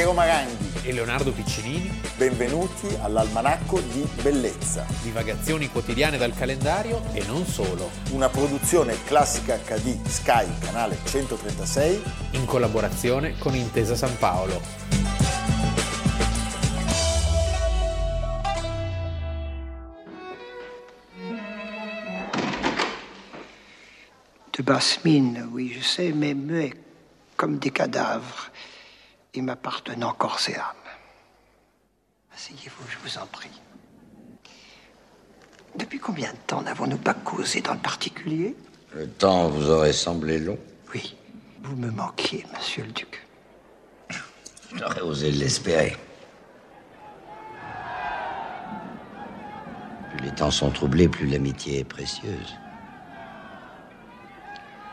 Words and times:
Piero 0.00 0.14
Maranghi 0.14 0.88
e 0.88 0.94
Leonardo 0.94 1.30
Piccinini. 1.30 2.00
Benvenuti 2.16 2.86
all'Almanacco 3.02 3.80
di 3.80 4.08
Bellezza. 4.22 4.86
Divagazioni 5.02 5.68
quotidiane 5.68 6.16
dal 6.16 6.32
calendario 6.32 7.02
e 7.12 7.22
non 7.26 7.44
solo. 7.44 7.90
Una 8.12 8.30
produzione 8.30 8.96
classica 9.04 9.58
HD 9.58 10.02
Sky, 10.06 10.46
canale 10.58 10.96
136. 11.04 12.02
In 12.30 12.46
collaborazione 12.46 13.36
con 13.36 13.54
Intesa 13.54 13.94
San 13.94 14.16
Paolo. 14.16 14.62
De 24.50 24.62
basse 24.62 25.00
mine, 25.02 25.42
oui, 25.52 25.70
je 25.70 25.82
sais, 25.82 26.14
mais 26.14 26.34
muets 26.34 26.72
comme 27.36 27.58
des 27.58 27.70
cadavres 27.70 28.50
et 29.34 29.42
m'appartenant 29.42 30.12
corps 30.12 30.40
et 30.48 30.56
âme. 30.56 30.64
Asseyez-vous, 32.34 32.84
je 32.88 32.98
vous 32.98 33.18
en 33.18 33.26
prie. 33.26 33.60
Depuis 35.76 35.98
combien 35.98 36.32
de 36.32 36.38
temps 36.46 36.62
n'avons-nous 36.62 36.98
pas 36.98 37.14
causé 37.14 37.60
dans 37.60 37.74
le 37.74 37.80
particulier? 37.80 38.56
Le 38.92 39.08
temps 39.08 39.48
vous 39.48 39.70
aurait 39.70 39.92
semblé 39.92 40.38
long 40.38 40.58
Oui, 40.92 41.16
vous 41.62 41.76
me 41.76 41.90
manquiez, 41.90 42.44
monsieur 42.56 42.84
le 42.84 42.92
duc. 42.92 43.24
J'aurais 44.74 45.00
osé 45.00 45.30
l'espérer. 45.30 45.96
Plus 50.10 50.24
les 50.24 50.34
temps 50.34 50.50
sont 50.50 50.70
troublés, 50.70 51.08
plus 51.08 51.26
l'amitié 51.26 51.80
est 51.80 51.84
précieuse. 51.84 52.56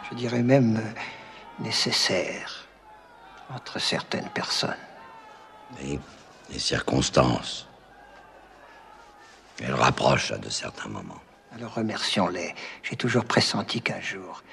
Je 0.10 0.16
dirais 0.16 0.44
même 0.44 0.78
euh, 0.78 1.64
nécessaire 1.64 2.67
entre 3.54 3.80
certaines 3.80 4.30
personnes. 4.30 4.76
Oui, 5.82 6.00
les 6.50 6.60
circonstances. 6.60 7.68
Elles 9.60 9.74
rapprochent 9.74 10.32
à 10.32 10.38
de 10.38 10.50
certains 10.50 10.90
moments. 10.90 11.22
Alors 11.56 11.74
remercions-les. 11.74 12.54
J'ai 12.84 12.96
toujours 12.96 13.26
pressenti 13.26 13.82
qu'un 13.82 14.02
jour, 14.02 14.44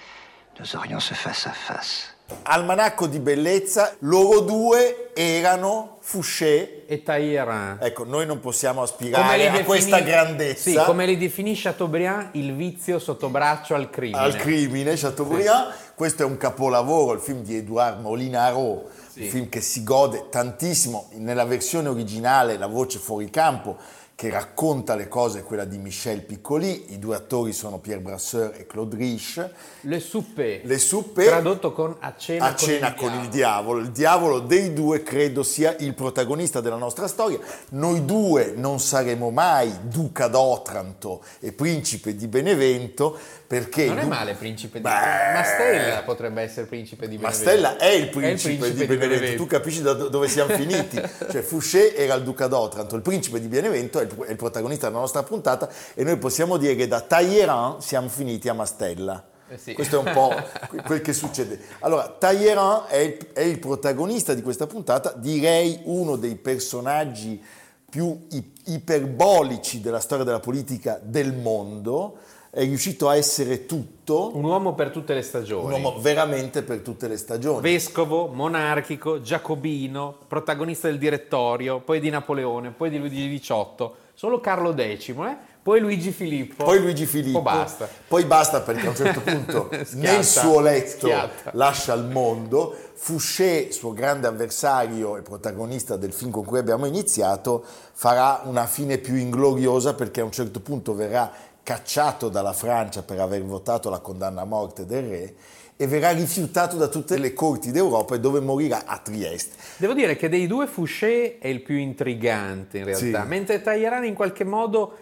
nous 0.59 0.77
aurions 0.77 1.01
ce 1.01 1.15
face 1.15 1.47
à 1.47 1.53
face. 1.53 2.11
Almanacco 2.45 3.07
di 3.07 3.19
bellezza, 3.19 3.97
loro 4.01 4.41
due 4.41 5.11
erano 5.15 5.99
Fouché 6.01 6.87
e 6.87 7.03
Talleyrand. 7.03 7.83
Ecco, 7.83 8.05
noi 8.05 8.25
non 8.25 8.41
possiamo 8.41 8.81
aspirare 8.81 9.47
a 9.49 9.63
questa 9.63 10.01
grandezza. 10.01 10.71
Sì, 10.71 10.81
come 10.87 11.05
li 11.05 11.19
definì 11.19 11.55
Chateaubriand, 11.55 12.31
il 12.33 12.55
vizio 12.55 12.99
sotto 12.99 13.29
braccio 13.29 13.75
al 13.75 13.91
crimine. 13.91 14.19
Al 14.19 14.37
crimine, 14.37 14.97
Chateaubriand. 14.97 15.73
Sì. 15.73 15.84
Questo 15.95 16.23
è 16.23 16.27
un 16.27 16.37
capolavoro, 16.37 17.13
il 17.13 17.21
film 17.21 17.43
di 17.43 17.57
Edouard 17.57 18.01
Molinaro, 18.01 18.89
sì. 19.11 19.23
un 19.23 19.29
film 19.29 19.49
che 19.49 19.61
si 19.61 19.85
gode 19.85 20.27
tantissimo. 20.29 21.09
Nella 21.19 21.45
versione 21.45 21.89
originale 21.89 22.57
la 22.57 22.67
voce 22.67 22.99
fuori 22.99 23.31
campo 23.31 23.77
che 24.17 24.31
racconta 24.31 24.95
le 24.95 25.09
cose 25.09 25.41
è 25.41 25.43
quella 25.43 25.65
di 25.65 25.77
Michel 25.77 26.23
Piccoli, 26.23 26.93
i 26.93 27.01
due 27.01 27.17
attori 27.17 27.53
sono 27.53 27.79
Pierre 27.79 28.01
Brasseur 28.01 28.55
e 28.57 28.65
Claude 28.67 28.97
Rich. 28.97 29.51
Le 29.81 29.99
Soupe, 29.99 30.61
Le 30.63 30.79
Soupe 30.79 31.25
tradotto 31.25 31.73
con 31.73 31.97
A 31.99 32.15
cena, 32.17 32.47
a 32.47 32.55
cena 32.55 32.95
con, 32.95 33.09
il, 33.09 33.13
con 33.13 33.25
il, 33.25 33.29
diavolo. 33.29 33.81
Il 33.81 33.91
diavolo 33.91 34.39
dei 34.39 34.73
due 34.73 35.03
credo 35.03 35.43
sia 35.43 35.75
il 35.81 35.95
protagonista 35.95 36.61
della 36.61 36.77
nostra 36.77 37.09
storia. 37.09 37.41
Noi 37.71 38.05
due 38.05 38.53
non 38.57 38.79
saremo 38.79 39.31
mai 39.31 39.73
Duca 39.83 40.29
d'Otranto 40.29 41.23
e 41.41 41.53
Principe 41.53 42.15
di 42.15 42.29
Benevento 42.29 43.19
perché... 43.49 43.87
Non 43.87 43.99
è 43.99 44.05
male 44.05 44.35
Principe 44.35 44.79
di 44.79 44.85
Benevento. 44.85 45.39
Mastella 45.39 46.03
potrebbe 46.03 46.43
essere 46.43 46.67
Principe 46.67 47.09
di 47.09 47.17
Benevento. 47.17 47.45
Mastella 47.45 47.77
è 47.79 47.91
il 47.91 48.09
Principe, 48.11 48.27
è 48.27 48.31
il 48.31 48.41
principe 48.41 48.69
di, 48.69 48.87
Benevento. 48.87 48.93
di, 48.93 49.09
Benevento. 49.09 49.43
Tu 49.43 49.49
capisci 49.49 49.83
da 49.83 49.93
dove 49.93 50.29
siamo 50.29 50.55
finiti. 50.55 51.03
cioè 51.31 51.43
Fouché 51.43 51.97
era 51.97 52.15
il 52.15 52.23
Duca 52.23 52.47
d'Otranto, 52.47 52.95
il 52.95 53.03
Principe 53.03 53.41
di 53.41 53.49
Benevento 53.49 53.99
è 53.99 54.04
il 54.29 54.37
protagonista 54.37 54.89
della 54.89 55.01
nostra 55.01 55.23
puntata 55.23 55.69
e 55.95 56.05
noi 56.05 56.17
possiamo 56.17 56.57
dire 56.57 56.75
che 56.75 56.87
da 56.87 57.01
Talleyrand 57.01 57.81
siamo 57.81 58.09
finiti 58.09 58.49
a 58.49 58.55
Mastella. 58.55 59.23
Eh 59.49 59.59
sì. 59.59 59.75
Questo 59.75 60.01
è 60.01 60.07
un 60.07 60.13
po' 60.13 60.33
quel 60.87 61.01
che 61.01 61.13
succede. 61.13 61.61
Allora, 61.81 62.09
Talleyrand 62.09 62.87
è 62.87 62.97
il, 62.97 63.33
è 63.33 63.41
il, 63.41 63.59
protagonista 63.59 64.35
di 64.35 64.43
questa 64.43 64.67
puntata, 64.67 65.13
direi 65.17 65.81
uno 65.85 66.17
dei 66.17 66.37
personaggi 66.37 67.43
più 67.89 68.27
iperbolici 68.65 69.81
della 69.81 70.01
storia 70.01 70.25
della 70.25 70.41
politica 70.41 70.99
del 71.03 71.33
mondo 71.33 72.19
è 72.55 72.61
riuscito 72.61 73.09
a 73.09 73.17
essere 73.17 73.67
tutto. 73.67 74.31
Un 74.37 74.45
uomo 74.45 74.75
per 74.75 74.91
tutte 74.91 75.13
le 75.13 75.23
stagioni. 75.23 75.65
Un 75.65 75.73
uomo 75.73 75.99
veramente 75.99 76.63
per 76.63 76.83
tutte 76.83 77.09
le 77.09 77.17
stagioni. 77.17 77.61
Vescovo, 77.61 78.29
monarchico, 78.29 79.21
giacobino, 79.21 80.19
protagonista 80.29 80.87
del 80.87 80.99
direttorio, 80.99 81.81
poi 81.81 81.99
di 81.99 82.11
Napoleone, 82.11 82.71
poi 82.71 82.91
di 82.91 82.99
Luigi 82.99 83.41
XVIII, 83.41 83.91
solo 84.15 84.39
Carlo 84.39 84.73
X, 84.73 85.09
eh? 85.09 85.37
poi 85.65 85.81
Luigi 85.81 86.13
Filippo. 86.13 86.63
Poi 86.63 86.79
Luigi 86.79 87.07
Filippo. 87.07 87.43
Poi 87.43 87.55
basta. 87.55 87.89
Poi 88.07 88.25
basta 88.25 88.61
perché 88.61 88.87
a 88.87 88.91
un 88.91 88.97
certo 88.97 89.21
punto 89.21 89.69
nel 89.95 90.23
suo 90.25 90.61
letto 90.61 91.07
schiatta. 91.09 91.51
lascia 91.55 91.93
il 91.95 92.05
mondo. 92.05 92.73
Fouché, 92.95 93.73
suo 93.73 93.93
grande 93.93 94.29
avversario 94.29 95.17
e 95.17 95.23
protagonista 95.23 95.97
del 95.97 96.13
film 96.13 96.31
con 96.31 96.45
cui 96.45 96.59
abbiamo 96.59 96.87
iniziato, 96.87 97.65
farà 97.93 98.43
una 98.45 98.67
fine 98.67 98.99
più 98.99 99.17
ingloriosa 99.17 99.95
perché 99.95 100.21
a 100.21 100.25
un 100.25 100.31
certo 100.31 100.61
punto 100.61 100.95
verrà 100.95 101.33
cacciato 101.65 102.29
dalla 102.29 102.53
Francia 102.53 103.03
per 103.03 103.19
aver 103.19 103.43
votato 103.43 103.91
la 103.91 103.99
condanna 103.99 104.43
a 104.43 104.45
morte 104.45 104.87
del 104.87 105.09
re 105.09 105.35
e 105.77 105.87
verrà 105.89 106.13
rifiutato 106.13 106.77
da 106.77 106.87
tutte 106.87 107.19
le 107.19 107.33
corti 107.33 107.73
d'Europa 107.73 108.17
dove 108.17 108.39
morirà 108.39 108.85
a 108.85 108.99
Trieste. 108.99 109.57
Devo 109.79 109.93
dire 109.93 110.15
che 110.15 110.29
dei 110.29 110.47
due 110.47 110.69
Fouché 110.69 111.39
è 111.39 111.49
il 111.49 111.63
più 111.63 111.77
intrigante 111.77 112.79
in 112.79 112.85
realtà, 112.85 113.23
sì. 113.23 113.29
mentre 113.29 113.61
Tajirani 113.61 114.07
in 114.07 114.15
qualche 114.15 114.45
modo 114.45 114.97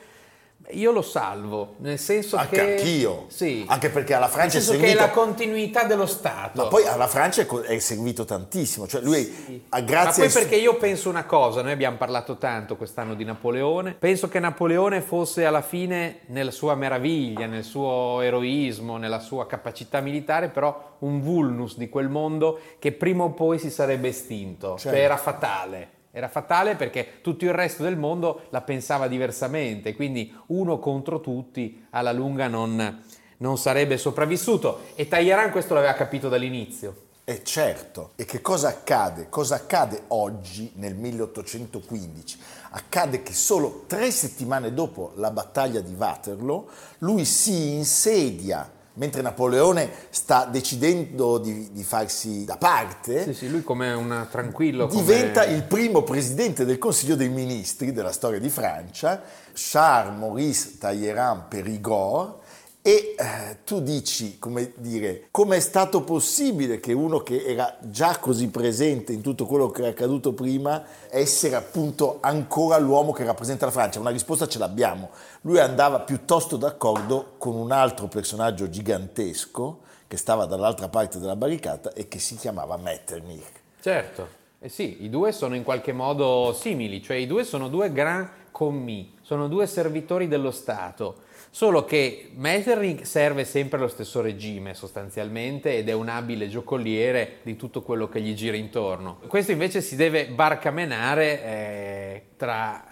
io 0.71 0.93
lo 0.93 1.03
salvo, 1.03 1.75
nel 1.79 1.99
senso 1.99 2.37
anche 2.37 2.55
che... 2.55 2.77
Anch'io. 2.77 3.25
Sì. 3.29 3.65
Anche 3.67 3.91
perché 3.91 4.15
alla 4.15 4.29
Francia 4.29 4.59
è 4.59 4.61
servito... 4.61 4.87
che 4.87 4.93
è 4.93 4.95
la 4.95 5.11
continuità 5.11 5.85
dello 5.85 6.07
Stato. 6.07 6.63
Ma 6.63 6.69
poi 6.69 6.87
alla 6.87 7.09
Francia 7.09 7.47
è 7.63 7.79
servito 7.79 8.25
tantissimo. 8.25 8.87
Cioè 8.87 9.03
lui, 9.03 9.25
sì. 9.25 9.63
grazie 9.85 10.25
Ma 10.25 10.31
poi 10.31 10.43
perché 10.43 10.57
io 10.57 10.77
penso 10.77 11.09
una 11.09 11.25
cosa, 11.25 11.63
noi 11.63 11.73
abbiamo 11.73 11.97
parlato 11.97 12.37
tanto 12.37 12.77
quest'anno 12.77 13.15
di 13.15 13.25
Napoleone, 13.25 13.95
penso 13.95 14.29
che 14.29 14.39
Napoleone 14.39 15.01
fosse 15.01 15.45
alla 15.45 15.63
fine 15.63 16.21
nella 16.27 16.51
sua 16.51 16.75
meraviglia, 16.75 17.47
nel 17.47 17.65
suo 17.65 18.21
eroismo, 18.21 18.97
nella 18.97 19.21
sua 19.21 19.47
capacità 19.47 20.01
militare, 20.01 20.49
però 20.49 20.97
un 21.01 21.21
vulnus 21.21 21.77
di 21.77 21.89
quel 21.89 22.09
mondo 22.09 22.61
che 22.79 22.93
prima 22.93 23.25
o 23.25 23.31
poi 23.31 23.59
si 23.59 23.71
sarebbe 23.71 24.09
estinto. 24.09 24.77
Cioè. 24.79 24.93
Cioè 24.93 25.01
era 25.01 25.17
fatale. 25.17 26.01
Era 26.15 26.29
fatale 26.29 26.77
perché 26.77 27.23
tutto 27.23 27.47
il 27.47 27.55
resto 27.55 27.83
del 27.83 27.97
mondo 27.97 28.43
la 28.51 28.61
pensava 28.61 29.09
diversamente, 29.09 29.95
quindi 29.95 30.31
uno 30.49 30.79
contro 30.79 31.23
tutti 31.23 31.87
alla 31.89 32.13
lunga 32.13 32.49
non, 32.49 33.03
non 33.39 33.57
sarebbe 33.57 33.97
sopravvissuto. 33.97 34.81
E 34.95 35.09
Tagliaran 35.09 35.51
questo 35.51 35.73
l'aveva 35.73 35.95
capito 35.95 36.29
dall'inizio. 36.29 37.05
E 37.25 37.43
certo, 37.43 38.11
e 38.17 38.27
che 38.27 38.43
cosa 38.43 38.69
accade? 38.69 39.31
Cosa 39.31 39.55
accade 39.55 40.03
oggi 40.09 40.73
nel 40.75 40.97
1815? 40.97 42.39
Accade 42.73 43.23
che 43.23 43.33
solo 43.33 43.85
tre 43.87 44.11
settimane 44.11 44.75
dopo 44.75 45.13
la 45.15 45.31
battaglia 45.31 45.81
di 45.81 45.95
Waterloo 45.95 46.69
lui 46.99 47.25
si 47.25 47.73
insedia 47.73 48.71
mentre 48.95 49.23
Napoleone 49.23 49.91
sta 50.11 50.45
decidendo 50.45 51.39
di, 51.39 51.71
di, 51.73 51.83
farsi 51.83 52.45
da 52.45 52.57
parte, 52.57 53.25
sì, 53.25 53.35
sì, 53.35 53.51
lui 53.51 53.63
come 53.63 53.93
un 53.93 54.27
tranquillo 54.31 54.87
diventa 54.87 55.45
come... 55.45 55.55
il 55.55 55.63
primo 55.63 56.03
presidente 56.03 56.65
del 56.65 56.79
Consiglio 56.79 57.17
dei 57.17 57.29
Ministri 57.29 57.93
della 57.93 58.13
storia 58.13 58.39
di 58.39 58.51
Francia, 58.51 59.23
Charles 59.55 60.19
Maurice 60.19 60.79
Talleyrand 60.79 61.45
Périgord, 61.49 62.41
e 62.85 63.15
eh, 63.17 63.59
tu 63.65 63.81
dici, 63.81 64.41
come 64.41 64.73
dire, 64.75 65.29
come 65.31 65.57
è 65.57 65.61
stato 65.61 66.03
possibile 66.03 66.81
che 66.81 66.93
uno 66.93 67.21
che 67.21 67.45
era 67.45 67.77
già 67.81 68.19
così 68.19 68.49
presente 68.49 69.13
in 69.13 69.21
tutto 69.21 69.47
quello 69.47 69.71
che 69.71 69.85
è 69.85 69.89
accaduto 69.91 70.33
prima 70.33 70.83
essere 71.09 71.55
appunto 71.55 72.19
ancora 72.21 72.79
l'uomo 72.79 73.13
che 73.13 73.23
rappresenta 73.23 73.67
la 73.67 73.71
Francia? 73.71 74.01
Una 74.01 74.11
risposta 74.11 74.49
ce 74.49 74.59
l'abbiamo. 74.59 75.11
Lui 75.43 75.61
andava 75.61 76.01
piuttosto 76.01 76.57
d'accordo 76.57 77.35
con 77.39 77.55
un 77.55 77.71
altro 77.71 78.09
personaggio 78.09 78.69
gigantesco 78.69 79.79
che 80.09 80.17
stava 80.17 80.45
dall'altra 80.47 80.89
parte 80.89 81.21
della 81.21 81.37
barricata 81.37 81.93
e 81.93 82.09
che 82.09 82.19
si 82.19 82.35
chiamava 82.35 82.77
Metternich. 82.77 83.61
Certo, 83.81 84.29
eh 84.59 84.69
sì, 84.69 85.05
i 85.05 85.09
due 85.09 85.31
sono 85.31 85.55
in 85.55 85.63
qualche 85.63 85.93
modo 85.93 86.53
simili, 86.53 87.01
cioè 87.01 87.17
i 87.17 87.29
due 87.29 87.45
sono 87.45 87.69
due 87.69 87.93
gran 87.93 88.29
commis, 88.53 89.07
sono 89.23 89.49
due 89.49 89.67
servitori 89.67 90.29
dello 90.29 90.53
Stato 90.53 91.31
Solo 91.55 91.85
che 91.85 92.31
Metternich 92.35 93.07
serve 93.07 93.45
sempre 93.45 93.77
allo 93.77 93.89
stesso 93.89 94.23
regime 94.23 94.73
sostanzialmente 94.73 95.77
ed 95.77 95.91
è 95.91 95.93
un 95.93 96.09
abile 96.09 96.49
giocoliere 96.49 97.41
di 97.43 97.57
tutto 97.57 97.83
quello 97.83 98.09
che 98.09 98.23
gli 98.23 98.33
gira 98.33 98.57
intorno. 98.57 99.19
Questo 99.27 99.53
invece 99.53 99.83
si 99.83 99.95
deve 99.95 100.29
barcamenare 100.29 101.45
eh, 101.45 102.23
tra 102.39 102.83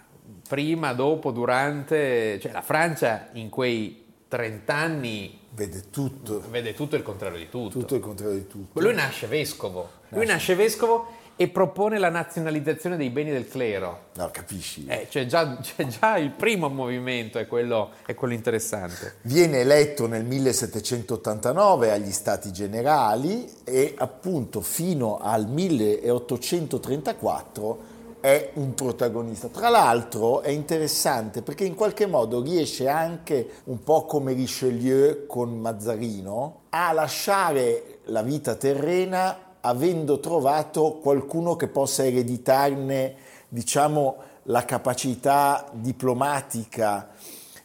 prima, 0.47 0.93
dopo, 0.93 1.31
durante, 1.31 2.39
cioè 2.39 2.51
la 2.51 2.61
Francia 2.61 3.29
in 3.33 3.49
quei 3.49 4.05
30 4.27 4.75
anni 4.75 5.39
vede 5.49 5.89
tutto. 5.89 6.43
Vede 6.47 6.75
tutto 6.75 6.95
il 6.95 7.01
contrario 7.01 7.39
di 7.39 7.49
tutto. 7.49 7.79
Tutto 7.79 7.95
il 7.95 8.01
contrario 8.01 8.35
di 8.35 8.45
tutto. 8.45 8.79
Lui 8.79 8.93
nasce 8.93 9.25
vescovo. 9.25 9.89
Nasce. 10.01 10.15
Lui 10.15 10.25
nasce 10.27 10.53
vescovo 10.53 11.13
e 11.35 11.49
propone 11.49 11.97
la 11.97 12.09
nazionalizzazione 12.09 12.97
dei 12.97 13.09
beni 13.09 13.31
del 13.31 13.47
clero. 13.47 14.09
No, 14.15 14.29
capisci? 14.31 14.85
Eh, 14.87 15.07
c'è, 15.09 15.25
già, 15.25 15.57
c'è, 15.57 15.87
già, 15.87 16.17
il 16.17 16.29
primo 16.31 16.69
movimento, 16.69 17.39
è 17.39 17.47
quello, 17.47 17.89
è 18.05 18.13
quello 18.13 18.33
interessante. 18.33 19.15
Viene 19.23 19.61
eletto 19.61 20.07
nel 20.07 20.25
1789 20.25 21.91
agli 21.91 22.11
Stati 22.11 22.51
Generali 22.51 23.49
e 23.63 23.95
appunto 23.97 24.61
fino 24.61 25.17
al 25.17 25.47
1834 25.47 27.91
è 28.21 28.51
un 28.53 28.73
protagonista. 28.75 29.47
Tra 29.47 29.69
l'altro 29.69 30.41
è 30.41 30.49
interessante 30.49 31.41
perché 31.41 31.65
in 31.65 31.75
qualche 31.75 32.05
modo 32.05 32.41
riesce 32.41 32.87
anche, 32.87 33.49
un 33.65 33.83
po' 33.83 34.05
come 34.05 34.33
Richelieu 34.33 35.25
con 35.25 35.59
Mazzarino, 35.59 36.61
a 36.69 36.93
lasciare 36.93 37.99
la 38.05 38.21
vita 38.21 38.55
terrena 38.55 39.49
avendo 39.61 40.19
trovato 40.19 40.99
qualcuno 41.01 41.55
che 41.55 41.67
possa 41.67 42.05
ereditarne, 42.05 43.15
diciamo, 43.47 44.17
la 44.43 44.65
capacità 44.65 45.69
diplomatica 45.71 47.09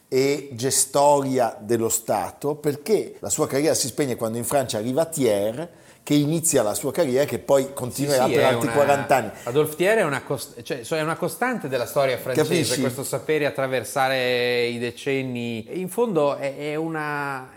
e 0.08 0.50
gestoria 0.52 1.56
dello 1.58 1.88
Stato, 1.88 2.54
perché 2.54 3.16
la 3.20 3.28
sua 3.28 3.46
carriera 3.46 3.74
si 3.74 3.88
spegne 3.88 4.16
quando 4.16 4.38
in 4.38 4.44
Francia 4.44 4.78
arriva 4.78 5.04
Thiers, 5.06 5.68
che 6.06 6.14
inizia 6.14 6.62
la 6.62 6.74
sua 6.74 6.92
carriera 6.92 7.24
e 7.24 7.26
che 7.26 7.40
poi 7.40 7.72
continuerà 7.72 8.26
sì, 8.26 8.30
sì, 8.30 8.36
per 8.36 8.44
altri 8.44 8.68
una... 8.68 8.76
40 8.76 9.16
anni. 9.16 9.30
Adolphe 9.42 9.74
Thiers 9.74 9.98
è 9.98 10.04
una, 10.04 10.22
cost... 10.22 10.62
cioè, 10.62 10.78
è 10.78 11.02
una, 11.02 11.16
costante 11.16 11.66
della 11.66 11.86
storia 11.86 12.16
francese, 12.16 12.48
Capisci? 12.48 12.80
questo 12.80 13.02
sapere 13.02 13.44
attraversare 13.44 14.66
i 14.66 14.78
decenni. 14.78 15.66
In 15.80 15.88
fondo 15.88 16.36
è, 16.36 16.56
è, 16.56 16.76
una... 16.76 17.50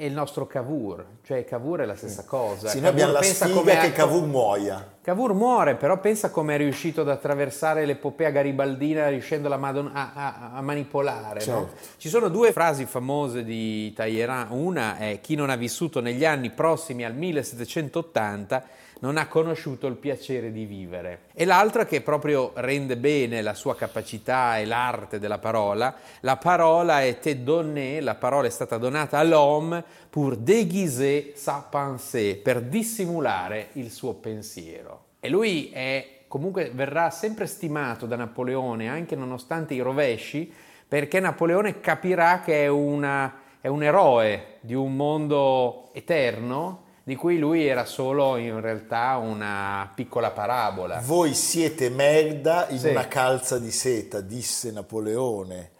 è 0.00 0.04
il 0.04 0.14
nostro 0.14 0.46
Cavour, 0.46 1.04
cioè 1.22 1.44
Cavour 1.44 1.80
è 1.80 1.84
la 1.84 1.94
stessa 1.94 2.24
cosa. 2.24 2.68
Sì, 2.68 2.80
noi 2.80 2.88
abbiamo 2.88 3.12
la 3.12 3.22
sfiga 3.22 3.80
che 3.80 3.92
Cavour 3.92 4.24
muoia. 4.24 4.92
Cavour 5.02 5.34
muore, 5.34 5.74
però 5.74 6.00
pensa 6.00 6.30
come 6.30 6.54
è 6.54 6.56
riuscito 6.56 7.02
ad 7.02 7.10
attraversare 7.10 7.84
l'epopea 7.84 8.30
garibaldina 8.30 9.08
riuscendo 9.08 9.52
a, 9.52 9.58
a, 9.92 10.52
a 10.54 10.62
manipolare. 10.62 11.40
Certo. 11.40 11.60
No? 11.60 11.68
Ci 11.98 12.08
sono 12.08 12.28
due 12.28 12.50
frasi 12.52 12.86
famose 12.86 13.44
di 13.44 13.92
Talleyrand. 13.92 14.52
Una 14.52 14.96
è 14.96 15.20
chi 15.20 15.34
non 15.34 15.50
ha 15.50 15.56
vissuto 15.56 16.00
negli 16.00 16.24
anni 16.24 16.48
prossimi 16.48 17.04
al 17.04 17.14
1780 17.14 18.64
non 19.00 19.16
ha 19.16 19.28
conosciuto 19.28 19.86
il 19.86 19.96
piacere 19.96 20.52
di 20.52 20.64
vivere. 20.64 21.22
E 21.32 21.44
l'altra 21.44 21.84
che 21.84 22.00
proprio 22.00 22.52
rende 22.54 22.96
bene 22.96 23.42
la 23.42 23.54
sua 23.54 23.74
capacità 23.74 24.58
e 24.58 24.64
l'arte 24.64 25.18
della 25.18 25.38
parola, 25.38 25.94
la 26.20 26.36
parola 26.36 27.02
è 27.02 27.18
te 27.18 27.42
donné, 27.42 28.00
la 28.00 28.14
parola 28.14 28.46
è 28.46 28.50
stata 28.50 28.76
donata 28.78 29.18
all'homme 29.18 29.82
pour 30.10 30.36
déguiser 30.36 31.32
sa 31.34 31.66
pensée, 31.68 32.36
per 32.36 32.60
dissimulare 32.62 33.68
il 33.72 33.90
suo 33.90 34.14
pensiero. 34.14 35.04
E 35.20 35.28
lui 35.28 35.70
è, 35.70 36.22
comunque 36.28 36.70
verrà 36.74 37.10
sempre 37.10 37.46
stimato 37.46 38.06
da 38.06 38.16
Napoleone, 38.16 38.88
anche 38.88 39.16
nonostante 39.16 39.74
i 39.74 39.80
rovesci, 39.80 40.52
perché 40.86 41.20
Napoleone 41.20 41.80
capirà 41.80 42.40
che 42.40 42.64
è, 42.64 42.66
una, 42.66 43.32
è 43.60 43.68
un 43.68 43.82
eroe 43.82 44.56
di 44.60 44.74
un 44.74 44.96
mondo 44.96 45.90
eterno 45.92 46.88
di 47.02 47.16
cui 47.16 47.38
lui 47.38 47.66
era 47.66 47.84
solo 47.84 48.36
in 48.36 48.60
realtà 48.60 49.16
una 49.16 49.90
piccola 49.94 50.30
parabola. 50.30 51.00
Voi 51.02 51.34
siete 51.34 51.88
merda 51.90 52.68
in 52.68 52.78
sì. 52.78 52.88
una 52.88 53.08
calza 53.08 53.58
di 53.58 53.70
seta, 53.70 54.20
disse 54.20 54.70
Napoleone 54.70 55.70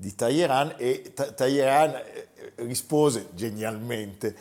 di 0.00 0.14
Talleyrand 0.14 0.76
e 0.78 1.12
Talleyrand 1.12 1.94
eh, 1.94 2.52
rispose 2.64 3.28
genialmente 3.34 4.34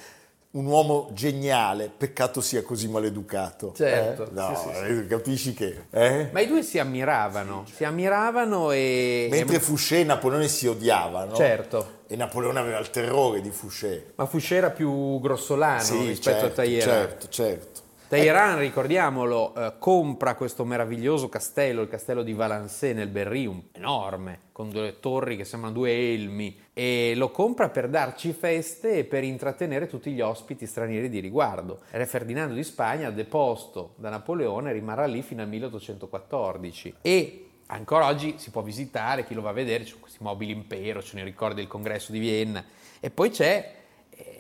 un 0.51 0.65
uomo 0.65 1.09
geniale, 1.13 1.91
peccato 1.95 2.41
sia 2.41 2.63
così 2.63 2.87
maleducato. 2.87 3.71
Certo. 3.75 4.23
Eh? 4.23 4.31
No, 4.31 4.55
sì, 4.55 4.69
sì, 4.73 4.95
sì. 4.95 5.07
capisci 5.07 5.53
che... 5.53 5.85
Eh? 5.91 6.29
Ma 6.31 6.39
i 6.39 6.47
due 6.47 6.63
si 6.63 6.79
ammiravano, 6.79 7.65
si 7.71 7.83
ammiravano 7.83 8.71
e... 8.71 9.27
Mentre 9.29 9.59
Fouché 9.59 9.99
e 9.99 10.03
Napoleone 10.05 10.47
si 10.47 10.65
odiavano. 10.65 11.35
Certo. 11.35 11.97
E 12.07 12.15
Napoleone 12.15 12.59
aveva 12.59 12.79
il 12.79 12.89
terrore 12.89 13.41
di 13.41 13.51
Fouché. 13.51 14.13
Ma 14.15 14.25
Fouché 14.25 14.55
era 14.55 14.71
più 14.71 15.19
grossolano 15.19 16.01
rispetto 16.01 16.39
certo, 16.39 16.45
a 16.45 16.49
Talleyrand. 16.49 17.07
Certo, 17.07 17.27
certo. 17.29 17.79
Talleyrand, 18.09 18.57
ricordiamolo, 18.57 19.53
eh, 19.53 19.73
compra 19.77 20.33
questo 20.33 20.65
meraviglioso 20.65 21.29
castello, 21.29 21.83
il 21.83 21.87
castello 21.87 22.23
di 22.23 22.33
Valençay 22.33 22.95
nel 22.95 23.07
Berry, 23.07 23.69
enorme, 23.73 24.39
con 24.51 24.71
due 24.71 24.99
torri 24.99 25.37
che 25.37 25.45
sembrano 25.45 25.75
due 25.75 25.91
elmi, 25.91 26.59
e 26.79 27.11
lo 27.13 27.29
compra 27.29 27.67
per 27.67 27.89
darci 27.89 28.31
feste 28.31 28.99
e 28.99 29.03
per 29.03 29.25
intrattenere 29.25 29.85
tutti 29.85 30.13
gli 30.13 30.21
ospiti 30.21 30.65
stranieri 30.65 31.09
di 31.09 31.19
riguardo. 31.19 31.81
Re 31.89 32.05
Ferdinando 32.05 32.53
di 32.53 32.63
Spagna, 32.63 33.09
deposto 33.09 33.95
da 33.97 34.07
Napoleone, 34.07 34.71
rimarrà 34.71 35.05
lì 35.05 35.21
fino 35.21 35.41
al 35.41 35.49
1814 35.49 36.95
e 37.01 37.49
ancora 37.65 38.07
oggi 38.07 38.35
si 38.37 38.49
può 38.49 38.61
visitare, 38.61 39.25
chi 39.25 39.33
lo 39.33 39.41
va 39.41 39.49
a 39.49 39.53
vedere, 39.53 39.83
ci 39.83 39.89
sono 39.89 40.03
questi 40.03 40.23
mobili 40.23 40.53
impero, 40.53 41.03
ce 41.03 41.17
ne 41.17 41.25
ricorda 41.25 41.55
del 41.55 41.67
congresso 41.67 42.13
di 42.13 42.19
Vienna 42.19 42.63
e 43.01 43.09
poi 43.09 43.29
c'è 43.29 43.75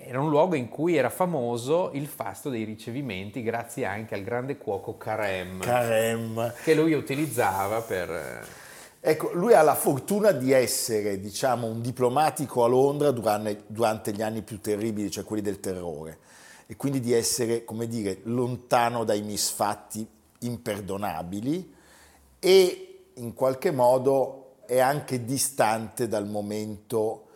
era 0.05 0.21
un 0.21 0.29
luogo 0.29 0.55
in 0.55 0.69
cui 0.69 0.95
era 0.95 1.09
famoso 1.09 1.91
il 1.93 2.07
fasto 2.07 2.49
dei 2.49 2.63
ricevimenti 2.63 3.43
grazie 3.43 3.83
anche 3.83 4.15
al 4.15 4.23
grande 4.23 4.57
cuoco 4.57 4.97
Carem, 4.97 5.59
Carem. 5.59 6.53
che 6.63 6.73
lui 6.73 6.93
utilizzava 6.93 7.81
per... 7.81 8.67
Ecco, 9.01 9.31
lui 9.33 9.53
ha 9.53 9.61
la 9.61 9.75
fortuna 9.75 10.31
di 10.31 10.51
essere, 10.51 11.19
diciamo, 11.19 11.67
un 11.67 11.81
diplomatico 11.81 12.65
a 12.65 12.67
Londra 12.67 13.11
durante, 13.11 13.63
durante 13.67 14.11
gli 14.11 14.21
anni 14.21 14.41
più 14.41 14.59
terribili, 14.59 15.09
cioè 15.09 15.23
quelli 15.23 15.41
del 15.41 15.61
terrore, 15.61 16.19
e 16.65 16.75
quindi 16.75 16.99
di 16.99 17.13
essere, 17.13 17.63
come 17.63 17.87
dire, 17.87 18.19
lontano 18.23 19.05
dai 19.05 19.21
misfatti 19.21 20.05
imperdonabili 20.39 21.73
e 22.39 23.03
in 23.15 23.33
qualche 23.33 23.71
modo 23.71 24.55
è 24.65 24.79
anche 24.79 25.23
distante 25.23 26.07
dal 26.07 26.27
momento 26.27 27.27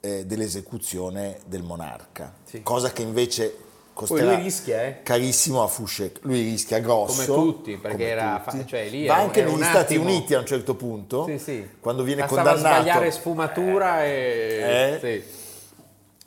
eh, 0.00 0.24
dell'esecuzione 0.24 1.40
del 1.46 1.62
monarca, 1.62 2.34
sì. 2.44 2.62
cosa 2.62 2.90
che 2.90 3.02
invece 3.02 3.68
costerà 4.06 4.34
lui 4.34 4.42
rischia, 4.42 4.82
eh? 4.82 5.02
carissimo 5.02 5.62
a 5.62 5.66
Fouché. 5.66 6.12
Lui 6.22 6.42
rischia 6.42 6.78
grosso. 6.80 7.34
Come 7.34 7.52
tutti, 7.52 7.76
perché 7.76 7.96
come 7.96 8.08
era, 8.08 8.42
tutti. 8.46 8.66
Cioè, 8.66 8.88
lì 8.88 9.06
Va 9.06 9.16
anche 9.16 9.44
negli 9.44 9.62
Stati 9.62 9.96
Uniti 9.96 10.34
a 10.34 10.38
un 10.38 10.46
certo 10.46 10.74
punto, 10.74 11.24
sì, 11.26 11.38
sì. 11.38 11.68
quando 11.80 12.02
viene 12.02 12.22
Bastava 12.22 12.52
condannato. 12.52 12.82
sbagliare 12.82 13.10
sfumatura 13.10 14.04
e... 14.04 14.98
Eh? 15.02 15.24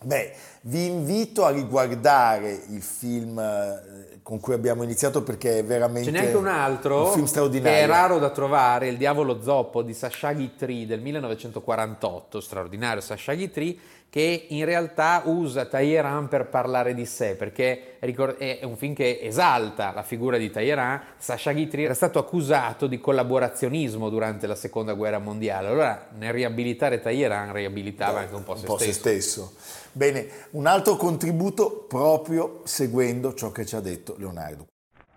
Beh, 0.03 0.33
vi 0.61 0.85
invito 0.85 1.45
a 1.45 1.49
riguardare 1.49 2.51
il 2.69 2.81
film 2.81 3.39
eh, 3.39 4.19
con 4.21 4.39
cui 4.39 4.53
abbiamo 4.53 4.83
iniziato 4.83 5.23
perché 5.23 5.59
è 5.59 5.63
veramente 5.63 6.11
Ce 6.11 6.11
n'è 6.11 6.25
anche 6.25 6.37
un 6.37 6.47
altro 6.47 7.07
un 7.07 7.13
film 7.13 7.25
straordinario. 7.25 7.77
che 7.77 7.83
è 7.83 7.87
raro 7.87 8.19
da 8.19 8.29
trovare, 8.29 8.87
Il 8.87 8.97
diavolo 8.97 9.41
zoppo 9.41 9.81
di 9.81 9.93
Sasha 9.93 10.33
Guitry 10.33 10.85
del 10.85 10.99
1948, 11.01 12.39
straordinario 12.39 13.01
Sasha 13.01 13.33
Guitry, 13.33 13.79
che 14.13 14.45
in 14.49 14.63
realtà 14.63 15.23
usa 15.25 15.65
Talleyrand 15.65 16.27
per 16.27 16.45
parlare 16.45 16.93
di 16.93 17.03
sé, 17.03 17.35
perché 17.35 17.97
è 17.97 18.63
un 18.63 18.77
film 18.77 18.93
che 18.93 19.17
esalta 19.23 19.91
la 19.91 20.03
figura 20.03 20.37
di 20.37 20.51
Talleyrand. 20.51 21.01
Sasha 21.17 21.51
Guitry 21.51 21.85
era 21.85 21.95
stato 21.95 22.19
accusato 22.19 22.85
di 22.85 22.99
collaborazionismo 22.99 24.09
durante 24.09 24.45
la 24.45 24.53
seconda 24.53 24.93
guerra 24.93 25.17
mondiale, 25.17 25.69
allora 25.69 26.09
nel 26.15 26.31
riabilitare 26.31 27.01
Talleyrand 27.01 27.53
riabilitava 27.53 28.19
anche 28.19 28.35
un 28.35 28.43
po' 28.43 28.53
se 28.53 28.59
un 28.59 28.65
po 28.67 28.77
stesso. 28.77 28.91
Se 28.91 28.99
stesso. 28.99 29.55
Bene, 29.93 30.27
un 30.51 30.67
altro 30.67 30.95
contributo 30.95 31.87
proprio 31.87 32.61
seguendo 32.65 33.33
ciò 33.33 33.51
che 33.51 33.65
ci 33.65 33.75
ha 33.75 33.79
detto 33.79 34.13
Leonardo. 34.19 34.67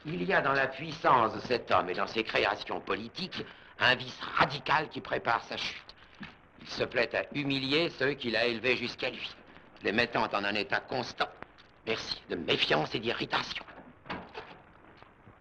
Il 0.04 0.22
y 0.22 0.32
a 0.32 0.40
dans 0.40 0.56
la 0.56 0.68
puissance 0.68 1.34
de 1.34 1.42
cet 1.46 1.70
homme 1.70 1.90
et 1.90 1.94
dans 1.94 2.10
ses 2.10 2.24
créations 2.24 2.80
politiques 2.80 3.44
un 3.78 3.94
vice 3.94 4.18
radical 4.38 4.88
qui 4.88 5.02
prépare 5.02 5.44
sa 5.46 5.58
chute. 5.58 5.85
Il 6.66 6.72
se 6.72 6.84
plaît 6.84 7.14
à 7.14 7.24
humilier 7.34 7.90
ceux 7.98 8.14
qu'il 8.14 8.36
a 8.36 8.44
élevés 8.44 8.76
jusqu'à 8.76 9.10
lui, 9.10 9.30
les 9.82 9.92
mettant 9.92 10.24
en 10.24 10.44
un 10.44 10.54
état 10.54 10.80
constant. 10.80 11.28
Merci 11.86 12.20
de 12.28 12.34
méfiance 12.34 12.94
et 12.94 12.98
d'irritation. 12.98 13.64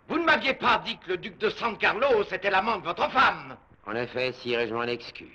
Vous 0.08 0.20
ne 0.20 0.24
m'aviez 0.24 0.54
pas 0.54 0.82
dit 0.86 0.98
que 1.00 1.10
le 1.14 1.18
duc 1.18 1.40
de 1.40 1.50
San 1.50 1.76
Carlos 1.78 2.24
était 2.32 2.52
l'amant 2.52 2.78
de 2.78 2.84
votre 2.84 3.10
femme. 3.10 3.58
En 3.88 3.96
effet, 3.96 4.34
sire, 4.34 4.60
et 4.60 4.68
je 4.68 4.74
m'en 4.74 4.84
excuse. 4.84 5.28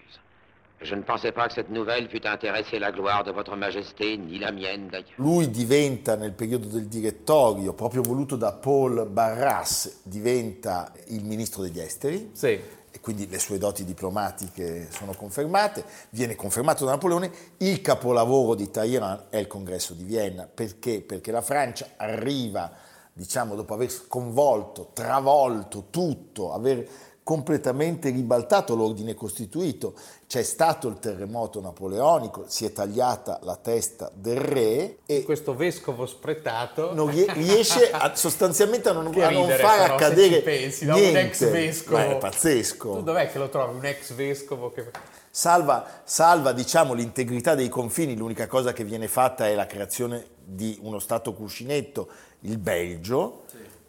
Je 0.80 0.94
ne 0.94 1.02
pensais 1.02 1.32
pas 1.32 1.48
que 1.48 1.54
cette 1.54 1.68
nouvelle 1.68 2.08
pût 2.08 2.26
intéresser 2.26 2.78
la 2.78 2.90
gloire 2.90 3.22
de 3.22 3.32
votre 3.32 3.54
majesté, 3.54 4.16
ni 4.16 4.38
la 4.38 4.50
mienne 4.50 4.88
d'ailleurs. 4.88 5.10
Lui 5.18 5.48
diventa 5.48 6.16
nel 6.16 6.32
periodo 6.32 6.68
del 6.68 6.88
direttorio, 6.88 7.74
proprio 7.74 8.00
voluto 8.00 8.36
da 8.36 8.52
Paul 8.52 9.06
Barras, 9.10 10.00
diventa 10.04 10.90
il 11.08 11.24
ministro 11.24 11.62
degli 11.62 11.80
esteri. 11.80 12.30
Sì. 12.32 12.58
E 12.92 13.00
quindi 13.00 13.28
le 13.28 13.38
sue 13.38 13.58
doti 13.58 13.84
diplomatiche 13.84 14.88
sono 14.90 15.14
confermate, 15.14 15.84
viene 16.10 16.34
confermato 16.34 16.84
da 16.84 16.92
Napoleone, 16.92 17.30
il 17.58 17.80
capolavoro 17.80 18.54
di 18.54 18.70
Talleyrand 18.70 19.28
è 19.28 19.36
il 19.36 19.46
congresso 19.46 19.94
di 19.94 20.02
Vienna, 20.02 20.48
perché? 20.52 21.00
Perché 21.00 21.30
la 21.30 21.40
Francia 21.40 21.90
arriva, 21.96 22.72
diciamo, 23.12 23.54
dopo 23.54 23.74
aver 23.74 23.90
sconvolto, 23.90 24.90
travolto 24.92 25.86
tutto, 25.90 26.52
aver 26.52 26.88
completamente 27.30 28.10
ribaltato 28.10 28.74
l'ordine 28.74 29.14
costituito. 29.14 29.94
C'è 30.26 30.42
stato 30.42 30.88
il 30.88 30.98
terremoto 30.98 31.60
napoleonico, 31.60 32.46
si 32.48 32.64
è 32.64 32.72
tagliata 32.72 33.38
la 33.44 33.54
testa 33.54 34.10
del 34.12 34.36
re 34.36 34.96
e 35.06 35.22
questo 35.22 35.54
vescovo 35.54 36.06
spretato 36.06 36.92
non 36.92 37.08
rie- 37.08 37.32
riesce 37.32 37.88
a- 37.92 38.16
sostanzialmente 38.16 38.88
a 38.88 38.92
non, 38.94 39.12
Che 39.12 39.22
a 39.22 39.30
non 39.30 39.42
ridere, 39.42 39.62
far 39.62 39.80
però, 39.80 39.86
se 39.98 40.04
accadere 40.04 40.34
ci 40.34 40.42
pensi, 40.42 40.84
no? 40.86 40.94
Un 40.96 41.00
niente. 41.02 41.20
ex 41.20 41.50
vescovo. 41.50 41.96
Ma 41.98 42.08
è 42.08 42.16
pazzesco. 42.18 42.92
tu 42.94 43.02
dov'è 43.02 43.30
che 43.30 43.38
lo 43.38 43.48
trovi 43.48 43.76
un 43.76 43.84
ex 43.84 44.12
vescovo 44.12 44.72
che 44.72 44.90
Salva, 45.30 45.86
salva, 46.02 46.50
diciamo, 46.50 46.94
l'integrità 46.94 47.54
dei 47.54 47.68
confini, 47.68 48.16
l'unica 48.16 48.48
cosa 48.48 48.72
che 48.72 48.82
viene 48.82 49.06
fatta 49.06 49.46
è 49.46 49.54
la 49.54 49.66
creazione 49.66 50.26
di 50.44 50.76
uno 50.82 50.98
Stato 50.98 51.32
cuscinetto, 51.32 52.08
il 52.40 52.58
Belgio, 52.58 53.42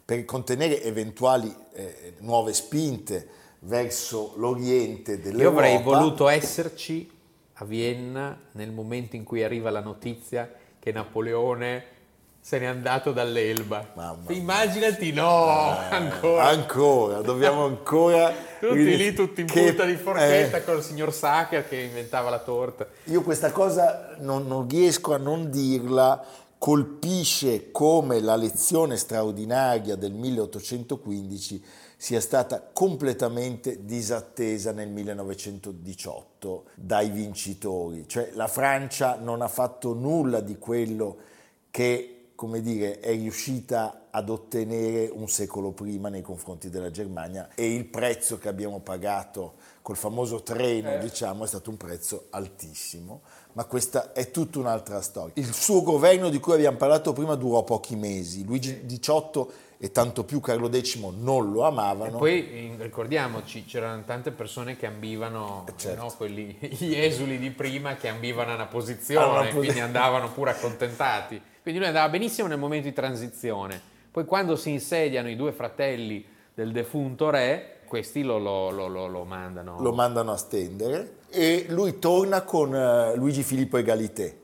per 0.04 0.24
contenere 0.24 0.80
eventuali 0.84 1.52
eh, 1.74 2.14
nuove 2.18 2.52
spinte 2.52 3.28
verso 3.60 4.34
l'oriente 4.36 5.12
io 5.12 5.18
dell'Europa. 5.18 5.58
avrei 5.64 5.82
voluto 5.82 6.28
esserci 6.28 7.10
a 7.54 7.64
Vienna 7.64 8.38
nel 8.52 8.70
momento 8.72 9.16
in 9.16 9.24
cui 9.24 9.42
arriva 9.42 9.70
la 9.70 9.80
notizia 9.80 10.50
che 10.78 10.90
Napoleone 10.92 11.84
se 12.44 12.58
n'è 12.58 12.66
andato 12.66 13.12
dall'Elba. 13.12 13.92
Mamma. 13.94 14.32
Immaginati, 14.32 15.12
no, 15.12 15.78
ancora. 15.78 16.42
Ancora, 16.48 17.20
dobbiamo 17.20 17.64
ancora... 17.64 18.34
Tutti 18.62 18.96
lì, 18.96 19.12
tutti 19.12 19.40
in 19.40 19.48
Che- 19.48 19.60
punta 19.60 19.84
di 19.84 19.96
forchetta 19.96 20.56
eh, 20.58 20.64
con 20.64 20.76
il 20.76 20.82
signor 20.84 21.12
Sacher 21.12 21.66
che 21.68 21.76
inventava 21.76 22.30
la 22.30 22.38
torta. 22.38 22.86
Io 23.04 23.22
questa 23.22 23.50
cosa 23.50 24.14
non, 24.18 24.46
non 24.46 24.68
riesco 24.68 25.14
a 25.14 25.16
non 25.18 25.50
dirla, 25.50 26.24
colpisce 26.62 27.72
come 27.72 28.20
la 28.20 28.36
lezione 28.36 28.96
straordinaria 28.96 29.96
del 29.96 30.12
1815 30.12 31.64
sia 31.96 32.20
stata 32.20 32.70
completamente 32.72 33.84
disattesa 33.84 34.70
nel 34.70 34.88
1918 34.88 36.66
dai 36.76 37.10
vincitori. 37.10 38.06
Cioè 38.06 38.30
la 38.34 38.46
Francia 38.46 39.16
non 39.16 39.42
ha 39.42 39.48
fatto 39.48 39.92
nulla 39.92 40.38
di 40.38 40.56
quello 40.56 41.16
che, 41.68 42.30
come 42.36 42.60
dire, 42.60 43.00
è 43.00 43.10
riuscita 43.10 44.06
ad 44.10 44.28
ottenere 44.28 45.10
un 45.12 45.28
secolo 45.28 45.72
prima 45.72 46.10
nei 46.10 46.22
confronti 46.22 46.70
della 46.70 46.92
Germania 46.92 47.48
e 47.56 47.74
il 47.74 47.86
prezzo 47.86 48.38
che 48.38 48.48
abbiamo 48.48 48.78
pagato 48.78 49.54
col 49.82 49.96
famoso 49.96 50.44
treno, 50.44 50.96
diciamo, 50.98 51.42
è 51.42 51.46
stato 51.48 51.70
un 51.70 51.76
prezzo 51.76 52.26
altissimo, 52.30 53.22
ma 53.54 53.64
questa 53.64 54.12
è 54.12 54.30
tutta 54.30 54.58
un'altra 54.58 55.00
storia. 55.02 55.32
Il 55.36 55.52
suo 55.52 55.82
governo 55.82 56.28
di 56.30 56.38
cui 56.40 56.54
abbiamo 56.54 56.76
parlato 56.76 57.12
prima 57.12 57.34
durò 57.34 57.62
pochi 57.64 57.96
mesi, 57.96 58.44
Luigi 58.44 58.84
XVIII 58.86 59.46
e 59.78 59.90
tanto 59.90 60.24
più 60.24 60.38
Carlo 60.40 60.70
X 60.72 60.96
non 61.18 61.50
lo 61.52 61.62
amavano. 61.64 62.14
E 62.16 62.18
poi 62.18 62.74
ricordiamoci, 62.78 63.64
c'erano 63.64 64.02
tante 64.04 64.30
persone 64.30 64.76
che 64.76 64.86
ambivano, 64.86 65.64
Eh, 65.68 65.72
certo. 65.76 66.02
no, 66.02 66.12
quelli, 66.16 66.56
gli 66.60 66.94
esuli 66.94 67.38
di 67.38 67.50
prima 67.50 67.96
che 67.96 68.08
ambivano 68.08 68.52
a 68.52 68.54
una 68.54 68.66
posizione, 68.66 69.24
A 69.26 69.28
una 69.30 69.40
posi- 69.46 69.56
quindi 69.56 69.80
andavano 69.80 70.30
pure 70.30 70.50
accontentati. 70.52 71.40
Quindi 71.62 71.80
lui 71.80 71.88
andava 71.88 72.08
benissimo 72.08 72.46
nel 72.48 72.58
momento 72.58 72.86
di 72.88 72.94
transizione. 72.94 73.80
Poi 74.10 74.24
quando 74.24 74.56
si 74.56 74.70
insediano 74.70 75.28
i 75.28 75.36
due 75.36 75.52
fratelli 75.52 76.24
del 76.54 76.70
defunto 76.70 77.30
re, 77.30 77.78
questi 77.86 78.22
lo, 78.22 78.38
lo- 78.38 78.70
lo- 78.70 78.86
lo- 78.88 79.06
lo 79.08 79.24
mandano. 79.24 79.80
lo 79.80 79.92
mandano 79.92 80.32
a 80.32 80.36
stendere 80.36 81.16
e 81.32 81.64
lui 81.70 81.98
torna 81.98 82.42
con 82.42 82.74
eh, 82.74 83.16
Luigi 83.16 83.42
Filippo 83.42 83.78
Egalité, 83.78 84.40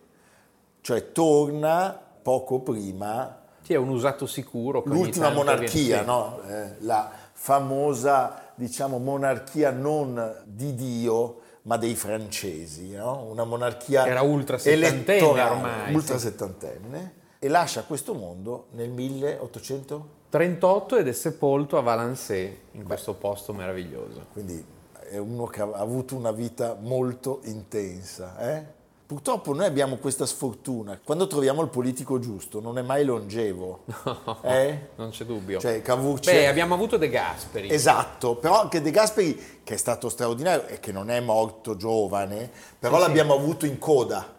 cioè 0.81 1.13
torna 1.13 2.01
poco 2.23 2.61
prima 2.61 3.43
Sì, 3.61 3.75
è 3.75 3.77
un 3.77 3.91
usato 3.91 4.27
sicuro. 4.27 4.83
l'ultima 4.87 5.31
monarchia, 5.31 6.03
no? 6.03 6.41
Eh, 6.49 6.77
la 6.81 7.11
famosa 7.33 8.53
diciamo, 8.55 8.99
monarchia 8.99 9.71
non 9.71 10.43
di 10.45 10.75
Dio 10.75 11.41
ma 11.63 11.77
dei 11.77 11.95
francesi, 11.95 12.95
no? 12.95 13.27
una 13.29 13.45
monarchia 13.45 14.07
Era 14.07 14.23
ultrasettantenne 14.23 14.87
elettorale, 14.87 15.51
ormai, 15.51 15.95
ultrasettantenne, 15.95 17.15
e 17.39 17.49
lascia 17.49 17.83
questo 17.83 18.15
mondo 18.15 18.69
nel 18.71 18.89
1800, 18.89 20.09
38 20.31 20.97
ed 20.97 21.09
è 21.09 21.13
sepolto 21.13 21.77
a 21.77 21.83
Valençay, 21.83 22.59
in 22.73 22.85
questo 22.85 23.13
posto 23.15 23.53
meraviglioso. 23.53 24.27
quindi 24.33 24.65
è 25.09 25.19
uno 25.19 25.47
che 25.47 25.61
ha 25.61 25.71
avuto 25.75 26.15
una 26.17 26.31
vita 26.33 26.77
molto 26.81 27.41
intensa. 27.45 28.37
eh? 28.39 28.77
Purtroppo 29.09 29.55
noi 29.55 29.65
abbiamo 29.65 29.97
questa 29.97 30.27
sfortuna, 30.27 31.01
quando 31.03 31.27
troviamo 31.27 31.63
il 31.63 31.69
politico 31.69 32.19
giusto 32.19 32.61
non 32.61 32.77
è 32.77 32.83
mai 32.83 33.07
longevo. 33.07 33.85
eh? 34.45 34.89
Non 34.97 35.09
c'è 35.11 35.25
dubbio. 35.25 35.59
Cioè, 35.59 35.81
Cavour 35.81 36.21
Beh, 36.21 36.47
abbiamo 36.47 36.75
avuto 36.75 36.99
De 36.99 37.09
Gasperi. 37.09 37.71
Esatto, 37.73 38.37
però 38.37 38.61
anche 38.61 38.83
De 38.83 38.91
Gasperi, 38.91 39.61
che 39.65 39.75
è 39.75 39.77
stato 39.79 40.11
straordinario 40.11 40.67
e 40.67 40.79
che 40.79 40.93
non 40.93 41.09
è 41.11 41.21
morto 41.21 41.75
giovane, 41.77 42.51
però 42.79 42.97
Sì, 42.97 43.01
sì. 43.01 43.07
l'abbiamo 43.07 43.35
avuto 43.35 43.65
in 43.65 43.79
coda. 43.79 44.37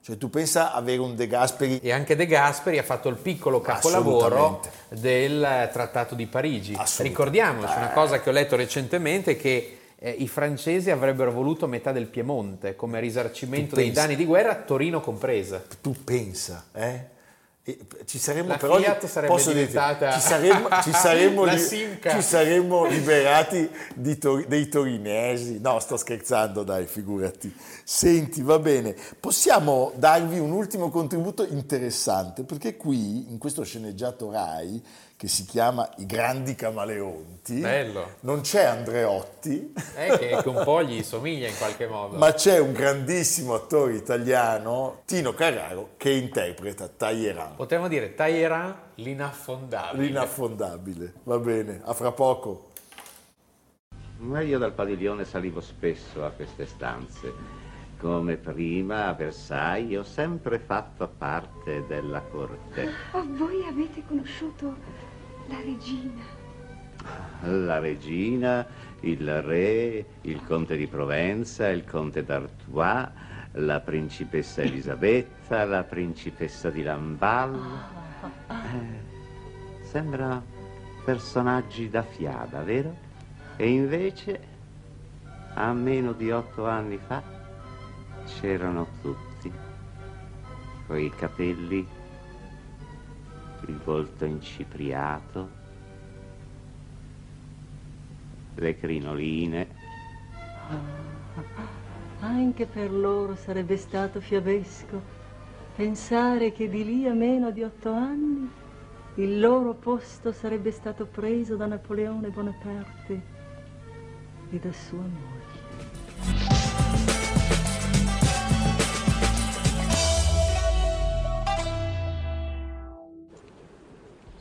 Cioè 0.00 0.18
tu 0.18 0.30
pensa 0.30 0.72
avere 0.74 1.00
un 1.00 1.16
De 1.16 1.26
Gasperi 1.26 1.80
E 1.80 1.90
anche 1.90 2.14
De 2.14 2.26
Gasperi 2.26 2.76
ha 2.78 2.82
fatto 2.82 3.08
il 3.08 3.16
piccolo 3.16 3.60
capolavoro 3.62 4.60
del 4.90 5.70
Trattato 5.72 6.14
di 6.14 6.26
Parigi. 6.26 6.78
Ricordiamoci 6.98 7.74
una 7.76 7.90
cosa 7.90 8.20
che 8.20 8.28
ho 8.28 8.32
letto 8.32 8.54
recentemente 8.54 9.34
che 9.36 9.78
eh, 10.04 10.10
i 10.10 10.28
francesi 10.28 10.90
avrebbero 10.90 11.32
voluto 11.32 11.66
metà 11.66 11.90
del 11.90 12.08
Piemonte 12.08 12.76
come 12.76 13.00
risarcimento 13.00 13.74
dei 13.74 13.90
danni 13.90 14.16
di 14.16 14.26
guerra, 14.26 14.54
Torino 14.56 15.00
compresa. 15.00 15.62
tu 15.80 15.94
pensa, 16.04 16.66
eh? 16.72 17.12
Ci 18.04 18.18
saremmo 18.18 18.48
La 18.48 18.56
però 18.58 18.76
Fiat 18.76 19.06
sarebbe 19.06 19.42
diventata 19.42 20.12
ci 20.12 20.20
saremmo, 20.20 20.68
ci 20.82 20.92
saremmo 20.92 21.44
la 21.46 21.54
li- 21.54 21.66
ci 21.66 22.20
saremmo 22.20 22.84
liberati 22.84 23.66
di 23.94 24.18
tor- 24.18 24.44
dei 24.46 24.68
torinesi. 24.68 25.58
No, 25.62 25.78
sto 25.78 25.96
scherzando, 25.96 26.62
dai, 26.62 26.84
figurati. 26.84 27.50
Senti, 27.82 28.42
va 28.42 28.58
bene, 28.58 28.94
possiamo 29.18 29.92
darvi 29.96 30.38
un 30.38 30.52
ultimo 30.52 30.90
contributo 30.90 31.46
interessante 31.46 32.42
perché 32.42 32.76
qui 32.76 33.30
in 33.30 33.38
questo 33.38 33.64
sceneggiato 33.64 34.30
Rai 34.30 34.82
che 35.24 35.30
si 35.30 35.46
chiama 35.46 35.88
I 35.96 36.04
grandi 36.04 36.54
camaleonti, 36.54 37.58
Bello. 37.60 38.16
non 38.20 38.42
c'è 38.42 38.64
Andreotti, 38.64 39.72
Eh, 39.96 40.18
che, 40.18 40.38
che 40.42 40.48
un 40.50 40.60
po' 40.62 40.82
gli 40.82 41.02
somiglia 41.02 41.48
in 41.48 41.56
qualche 41.56 41.86
modo. 41.86 42.18
ma 42.18 42.34
c'è 42.34 42.58
un 42.58 42.72
grandissimo 42.74 43.54
attore 43.54 43.94
italiano, 43.94 45.00
Tino 45.06 45.32
Carraro, 45.32 45.92
che 45.96 46.10
interpreta 46.10 46.88
Talleyrand. 46.88 47.56
Potremmo 47.56 47.88
dire 47.88 48.14
Talleyrand 48.14 48.74
l'inaffondabile. 48.96 50.04
L'inaffondabile, 50.04 51.12
va 51.22 51.38
bene, 51.38 51.80
a 51.82 51.94
fra 51.94 52.12
poco. 52.12 52.68
Ma 54.18 54.42
io 54.42 54.58
dal 54.58 54.72
padiglione 54.74 55.24
salivo 55.24 55.62
spesso 55.62 56.22
a 56.22 56.28
queste 56.32 56.66
stanze. 56.66 57.62
Come 57.98 58.36
prima 58.36 59.06
a 59.06 59.14
Versailles 59.14 59.98
ho 59.98 60.02
sempre 60.02 60.58
fatto 60.58 61.08
parte 61.16 61.86
della 61.86 62.20
corte. 62.20 62.90
Oh, 63.12 63.24
voi 63.28 63.64
avete 63.66 64.02
conosciuto 64.06 64.74
la 65.48 65.60
regina. 65.60 66.42
La 67.42 67.78
regina, 67.78 68.66
il 69.00 69.42
re, 69.42 70.04
il 70.22 70.44
conte 70.44 70.76
di 70.76 70.86
Provenza, 70.86 71.68
il 71.68 71.84
conte 71.84 72.24
d'Artois, 72.24 73.08
la 73.52 73.80
principessa 73.80 74.62
Elisabetta, 74.62 75.64
la 75.64 75.84
principessa 75.84 76.70
di 76.70 76.82
Lamballe. 76.82 77.92
Eh, 78.48 79.84
sembra 79.84 80.42
personaggi 81.04 81.90
da 81.90 82.02
fiaba, 82.02 82.62
vero? 82.62 82.96
E 83.56 83.68
invece, 83.68 84.40
a 85.54 85.72
meno 85.72 86.12
di 86.12 86.30
otto 86.30 86.66
anni 86.66 86.98
fa, 87.06 87.22
c'erano 88.24 88.86
tutti, 89.02 89.52
coi 90.86 91.10
capelli, 91.10 91.86
il 93.66 93.78
volto 93.84 94.24
incipriato, 94.24 95.48
le 98.54 98.78
crinoline. 98.78 99.68
Anche 102.20 102.66
per 102.66 102.92
loro 102.92 103.34
sarebbe 103.34 103.76
stato 103.76 104.20
fiabesco 104.20 105.22
pensare 105.76 106.52
che 106.52 106.68
di 106.68 106.84
lì 106.84 107.06
a 107.06 107.12
meno 107.12 107.50
di 107.50 107.62
otto 107.62 107.90
anni 107.90 108.48
il 109.16 109.40
loro 109.40 109.74
posto 109.74 110.32
sarebbe 110.32 110.70
stato 110.70 111.06
preso 111.06 111.56
da 111.56 111.66
Napoleone 111.66 112.28
Bonaparte 112.28 113.20
e 114.50 114.58
da 114.58 114.72
sua 114.72 114.98
moglie. 114.98 115.53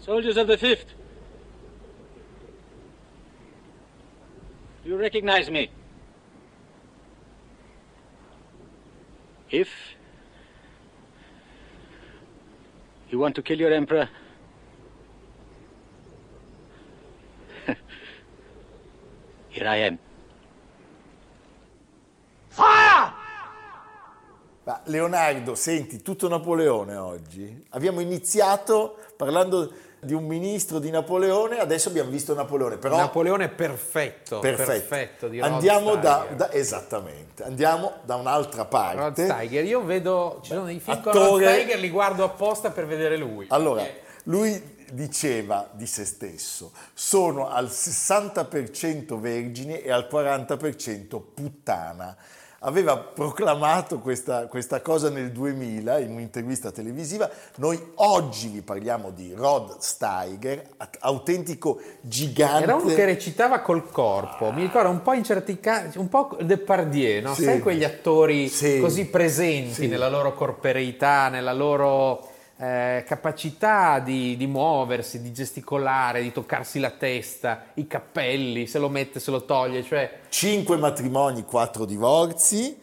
Soldiers 0.03 0.35
of 0.35 0.47
the 0.47 0.57
Fifth. 0.57 0.93
Do 4.83 4.89
you 4.89 4.97
recognize 4.97 5.49
me? 5.49 5.71
If 9.49 9.69
you 13.09 13.17
want 13.17 13.35
to 13.35 13.41
kill 13.41 13.57
your 13.57 13.71
emperor, 13.71 14.09
Here 19.49 19.67
I 19.69 19.77
am. 19.77 19.99
Ma 24.65 24.81
Leonardo, 24.85 25.55
senti, 25.55 26.01
tutto 26.01 26.29
Napoleone 26.29 26.95
oggi. 26.95 27.65
Abbiamo 27.71 27.99
iniziato 27.99 28.97
parlando 29.17 29.71
di 30.03 30.13
un 30.13 30.25
ministro 30.25 30.79
di 30.79 30.89
Napoleone, 30.89 31.57
adesso 31.59 31.89
abbiamo 31.89 32.09
visto 32.09 32.33
Napoleone, 32.33 32.77
però 32.77 32.97
Napoleone 32.97 33.49
perfetto, 33.49 34.39
perfetto. 34.39 34.71
perfetto 34.71 35.27
di 35.27 35.39
Rod 35.39 35.51
Andiamo 35.51 35.95
da, 35.95 36.25
da- 36.35 36.51
esattamente, 36.51 37.43
andiamo 37.43 37.93
da 38.03 38.15
un'altra 38.15 38.61
Rod 38.63 38.69
parte. 38.71 39.25
Steiger, 39.25 39.65
io 39.65 39.83
vedo, 39.83 40.39
ci 40.43 40.51
sono 40.51 40.65
dei 40.65 40.79
film 40.79 41.01
con 41.01 41.13
Rod 41.13 41.23
attore- 41.25 41.45
Steiger, 41.51 41.79
li 41.79 41.89
guardo 41.89 42.23
apposta 42.23 42.69
per 42.71 42.85
vedere 42.85 43.17
lui. 43.17 43.45
Allora, 43.49 43.83
lui 44.25 44.81
diceva 44.91 45.67
di 45.71 45.87
se 45.87 46.05
stesso, 46.05 46.71
sono 46.93 47.49
al 47.49 47.65
60% 47.67 49.19
vergine 49.19 49.81
e 49.81 49.91
al 49.91 50.07
40% 50.11 51.19
puttana. 51.33 52.15
Aveva 52.65 52.95
proclamato 52.97 53.99
questa, 53.99 54.47
questa 54.47 54.79
cosa 54.79 55.09
nel 55.09 55.31
2000 55.31 55.99
in 55.99 56.11
un'intervista 56.11 56.71
televisiva. 56.71 57.29
Noi 57.57 57.77
oggi 57.95 58.47
vi 58.47 58.61
parliamo 58.61 59.09
di 59.11 59.33
Rod 59.35 59.79
Steiger, 59.79 60.69
autentico 60.99 61.81
gigante. 61.99 62.63
Era 62.63 62.75
uno 62.75 62.85
che 62.93 63.03
recitava 63.03 63.59
col 63.59 63.89
corpo, 63.91 64.51
mi 64.51 64.61
ricordo 64.61 64.89
un 64.89 65.01
po' 65.01 65.11
in 65.11 65.25
certi 65.25 65.59
casi, 65.59 65.97
un 65.97 66.07
po' 66.07 66.37
Depardieu, 66.41 67.21
no? 67.21 67.33
Sì. 67.33 67.43
sai 67.43 67.59
quegli 67.59 67.83
attori 67.83 68.47
Sì. 68.47 68.79
così 68.79 69.07
presenti 69.07 69.73
Sì. 69.73 69.87
nella 69.87 70.07
loro 70.07 70.33
corporeità, 70.33 71.27
nella 71.27 71.51
loro 71.53 72.31
eh, 72.57 73.03
capacità 73.07 73.99
di, 73.99 74.37
di 74.37 74.47
muoversi, 74.47 75.21
di 75.21 75.33
gesticolare, 75.33 76.21
di 76.21 76.31
toccarsi 76.31 76.79
la 76.79 76.91
testa, 76.91 77.65
i 77.75 77.87
cappelli, 77.87 78.67
se 78.67 78.79
lo 78.79 78.89
mette, 78.89 79.19
se 79.19 79.31
lo 79.31 79.43
toglie, 79.45 79.83
cioè 79.83 80.19
Cinque 80.29 80.77
matrimoni, 80.77 81.43
quattro 81.43 81.85
divorzi. 81.85 82.79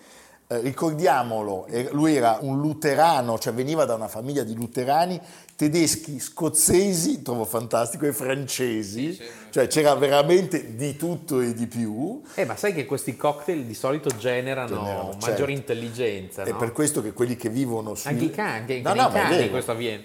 Eh, 0.53 0.59
ricordiamolo, 0.63 1.67
eh, 1.67 1.91
lui 1.93 2.17
era 2.17 2.39
un 2.41 2.59
luterano, 2.59 3.39
cioè 3.39 3.53
veniva 3.53 3.85
da 3.85 3.95
una 3.95 4.09
famiglia 4.09 4.43
di 4.43 4.57
luterani 4.57 5.21
tedeschi, 5.55 6.19
scozzesi, 6.19 7.23
trovo 7.23 7.45
fantastico, 7.45 8.05
e 8.07 8.13
francesi, 8.13 9.17
cioè 9.51 9.69
c'era 9.69 9.95
veramente 9.95 10.75
di 10.75 10.97
tutto 10.97 11.41
e 11.41 11.55
di 11.55 11.69
più. 11.69 12.21
Eh, 12.35 12.47
ma 12.47 12.57
sai 12.57 12.75
che 12.75 12.85
questi 12.85 13.17
cocktail 13.17 13.63
di 13.63 13.75
solito 13.75 14.11
generano, 14.17 14.75
Generano, 14.75 15.05
maggiore 15.21 15.37
certo. 15.37 15.51
intelligenza, 15.53 16.43
È 16.43 16.51
no? 16.51 16.57
per 16.57 16.73
questo 16.73 17.01
che 17.01 17.13
quelli 17.13 17.37
che 17.37 17.49
vivono 17.49 17.95
sui... 17.95 18.11
Anche 18.11 18.25
i 18.25 18.31
cani, 18.31 18.59
anche 18.59 18.81
No, 18.81 18.95
no, 18.95 19.09
cani 19.09 19.51
questo 19.51 19.71
avviene. 19.71 20.03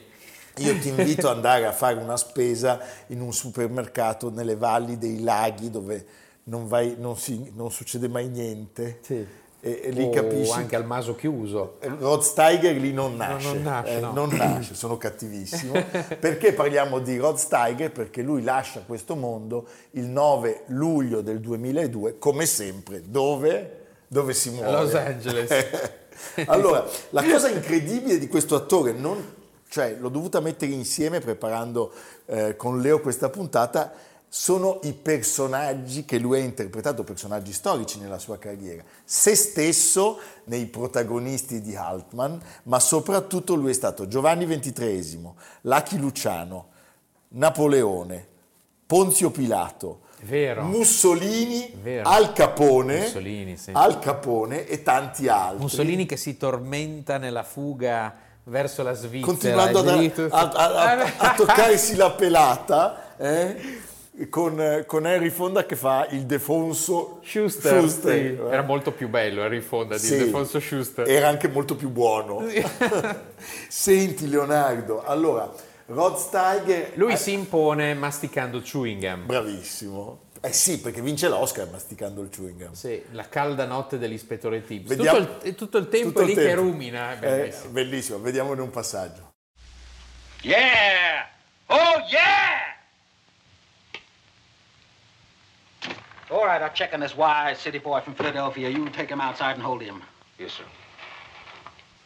Io 0.57 0.77
ti 0.77 0.89
invito 0.89 1.27
ad 1.27 1.37
andare 1.37 1.65
a 1.65 1.71
fare 1.71 1.97
una 1.97 2.17
spesa 2.17 2.79
in 3.07 3.19
un 3.19 3.33
supermercato 3.33 4.29
nelle 4.29 4.55
valli 4.55 4.99
dei 4.99 5.23
laghi 5.23 5.71
dove 5.71 6.05
non, 6.43 6.67
vai- 6.67 6.97
non 6.99 7.17
si- 7.17 7.51
non 7.55 7.71
succede 7.71 8.07
mai 8.07 8.27
niente. 8.27 8.99
E, 9.65 9.81
e 9.85 9.89
lì 9.89 10.03
O 10.03 10.09
capisci. 10.11 10.51
anche 10.51 10.75
al 10.75 10.85
maso 10.85 11.15
chiuso. 11.15 11.77
Rod 11.79 12.21
Steiger 12.21 12.75
lì 12.75 12.93
non 12.93 13.15
nasce, 13.15 13.47
non 13.47 13.63
nasce, 13.63 13.97
eh, 13.97 13.99
no. 13.99 14.11
non 14.13 14.29
nasce, 14.29 14.75
sono 14.75 14.95
cattivissimo. 14.95 15.73
Perché 16.19 16.53
parliamo 16.53 16.99
di 16.99 17.17
Rod 17.17 17.37
Steiger? 17.37 17.91
Perché 17.91 18.21
lui 18.21 18.43
lascia 18.43 18.81
questo 18.85 19.15
mondo 19.15 19.65
il 19.91 20.05
9 20.05 20.65
luglio 20.67 21.21
del 21.21 21.39
2002, 21.39 22.19
come 22.19 22.45
sempre, 22.45 23.01
dove? 23.03 23.85
Dove 24.07 24.35
si 24.35 24.51
muore? 24.51 24.71
Los 24.71 24.93
Angeles. 24.93 25.49
allora, 26.45 26.85
la 27.09 27.23
cosa 27.23 27.49
incredibile 27.49 28.19
di 28.19 28.27
questo 28.27 28.53
attore, 28.53 28.91
non- 28.91 29.33
cioè 29.67 29.97
l'ho 29.99 30.09
dovuta 30.09 30.41
mettere 30.41 30.73
insieme 30.73 31.21
preparando 31.21 31.91
eh, 32.27 32.55
con 32.55 32.79
Leo 32.81 33.01
questa 33.01 33.29
puntata, 33.29 33.91
sono 34.37 34.81
i 34.83 34.91
personaggi 34.91 36.03
che 36.03 36.17
lui 36.17 36.37
ha 36.41 36.43
interpretato, 36.43 37.05
personaggi 37.05 37.53
storici 37.53 37.99
nella 38.01 38.19
sua 38.19 38.37
carriera. 38.37 38.83
Se 39.05 39.33
stesso 39.33 40.19
nei 40.45 40.65
protagonisti 40.65 41.61
di 41.61 41.73
Altman, 41.77 42.41
ma 42.63 42.81
soprattutto 42.81 43.55
lui 43.55 43.69
è 43.71 43.73
stato 43.73 44.09
Giovanni 44.09 44.45
XXIII, 44.45 45.29
Lucky 45.61 45.97
Luciano, 45.97 46.67
Napoleone, 47.29 48.27
Ponzio 48.85 49.31
Pilato, 49.31 50.01
Vero. 50.23 50.63
Mussolini, 50.63 51.73
Vero. 51.81 52.09
Al 52.09 52.33
Capone, 52.33 52.99
Mussolini, 52.99 53.55
sì. 53.55 53.71
Al 53.73 53.99
Capone 53.99 54.67
e 54.67 54.83
tanti 54.83 55.29
altri. 55.29 55.61
Mussolini 55.61 56.05
che 56.05 56.17
si 56.17 56.35
tormenta 56.35 57.17
nella 57.17 57.43
fuga 57.43 58.13
verso 58.43 58.83
la 58.83 58.93
Svizzera. 58.93 59.25
continuando 59.25 59.79
a- 59.79 60.39
a- 60.41 60.51
a- 60.51 61.13
a 61.19 61.33
toccarsi 61.35 61.95
la 61.95 62.11
pelata 62.11 63.15
eh, 63.17 63.93
con, 64.29 64.83
con 64.87 65.05
Henry 65.05 65.29
Fonda 65.29 65.65
che 65.65 65.75
fa 65.75 66.07
il 66.11 66.25
Defonso 66.25 67.19
Schuster, 67.23 67.79
Schuster, 67.81 68.13
sì. 68.13 68.19
eh. 68.19 68.49
era 68.49 68.61
molto 68.61 68.91
più 68.91 69.09
bello 69.09 69.43
Henry 69.43 69.59
Fonda 69.61 69.95
di 69.97 70.05
Sì. 70.05 70.17
Defonso 70.17 70.59
Schuster. 70.59 71.07
era 71.09 71.27
anche 71.27 71.47
molto 71.49 71.75
più 71.75 71.89
buono 71.89 72.43
senti 73.67 74.27
Leonardo 74.29 75.03
allora 75.03 75.51
Rod 75.87 76.17
Steiger 76.17 76.91
Lui 76.95 77.13
eh, 77.13 77.17
si 77.17 77.33
impone 77.33 77.93
masticando 77.93 78.61
chewing 78.61 79.01
gum. 79.01 79.25
bravissimo 79.25 80.21
eh 80.41 80.53
sì 80.53 80.79
perché 80.79 81.01
vince 81.01 81.27
l'Oscar 81.27 81.67
masticando 81.69 82.21
il 82.21 82.29
chewing 82.29 82.57
gum 82.65 82.73
Sì, 82.73 83.03
la 83.11 83.27
calda 83.27 83.65
notte 83.65 83.97
dell'ispettore 83.97 84.63
Tibbs. 84.63 84.87
Vediamo- 84.89 85.17
Tutto, 85.25 85.47
il, 85.47 85.55
tutto 85.55 85.77
il 85.77 85.89
tempo 85.89 86.07
Tutto 86.09 86.19
è 86.19 86.23
il 86.23 86.27
lì 86.29 86.35
che 86.35 86.43
tempo. 86.45 86.61
rumina, 86.61 87.11
è 87.11 87.25
Eh, 87.25 87.37
bellissimo. 87.37 87.69
bellissimo 87.71 88.19
vediamone 88.19 88.61
un 88.61 88.69
passaggio 88.69 89.33
Yeah! 90.41 91.27
Oh, 91.67 91.97
yeah! 92.11 92.74
All 96.31 96.45
right, 96.45 96.61
I'm 96.61 96.73
checking 96.73 96.99
this 96.99 97.15
wise 97.15 97.59
city 97.59 97.77
boy 97.77 98.01
from 98.01 98.15
Philadelphia. 98.15 98.67
You 98.69 98.89
take 98.89 99.09
him 99.09 99.21
outside 99.21 99.53
and 99.53 99.61
hold 99.61 99.83
him. 99.83 100.01
Yes, 100.39 100.53
sir. 100.53 100.63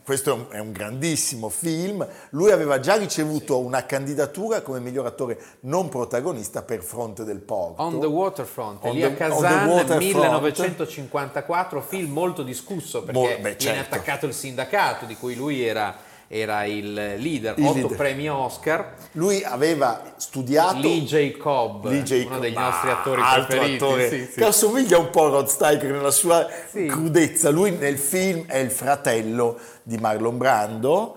Questo 0.04 0.48
è 0.50 0.58
un, 0.58 0.72
grandissimo 0.72 1.48
film. 1.48 2.06
Lui 2.30 2.50
aveva 2.50 2.80
già 2.80 2.96
ricevuto 2.96 3.58
una 3.58 3.84
candidatura 3.86 4.62
come 4.62 4.80
miglior 4.80 5.06
attore 5.06 5.38
non 5.60 5.88
protagonista 5.88 6.62
per 6.62 6.82
Fronte 6.82 7.24
del 7.24 7.38
Porto. 7.40 7.82
On 7.82 8.00
the 8.00 8.06
Waterfront, 8.06 8.82
On 8.84 8.90
Elia 8.90 9.08
the- 9.08 9.14
Kazan, 9.16 9.68
Waterfront. 9.68 10.00
1954, 10.00 11.80
film 11.82 12.12
molto 12.12 12.42
discusso 12.42 13.02
perché 13.02 13.18
Mo- 13.20 13.26
beh, 13.26 13.36
viene 13.36 13.56
certo. 13.58 13.94
attaccato 13.94 14.26
il 14.26 14.34
sindacato 14.34 15.04
di 15.06 15.16
cui 15.16 15.34
lui 15.34 15.62
era, 15.62 15.96
era 16.32 16.64
il 16.64 16.92
leader, 16.92 17.54
Il 17.58 17.64
otto 17.64 17.74
leader. 17.78 17.96
premi 17.96 18.30
Oscar, 18.30 18.94
Lui 19.12 19.42
aveva 19.42 20.12
studiato 20.16 20.78
Lee. 20.78 21.36
Cobb, 21.36 21.86
Lee 21.86 22.02
J. 22.04 22.24
uno 22.26 22.38
degli 22.38 22.54
Cobb, 22.54 22.62
nostri 22.62 22.90
attori 22.90 23.20
altro 23.20 23.46
preferiti. 23.58 23.84
attore 23.84 24.08
sì, 24.08 24.24
sì. 24.30 24.38
che 24.38 24.44
assomiglia 24.44 24.98
un 24.98 25.10
po' 25.10 25.24
a 25.26 25.28
Rod 25.30 25.48
Steiger 25.48 25.90
nella 25.90 26.12
sua 26.12 26.46
Sì. 26.70 26.86
crudezza. 26.86 27.50
Lui 27.50 27.72
nel 27.72 27.98
film 27.98 28.44
è 28.46 28.58
il 28.58 28.70
fratello 28.70 29.58
di 29.82 29.96
Marlon 29.98 30.38
Brando. 30.38 31.16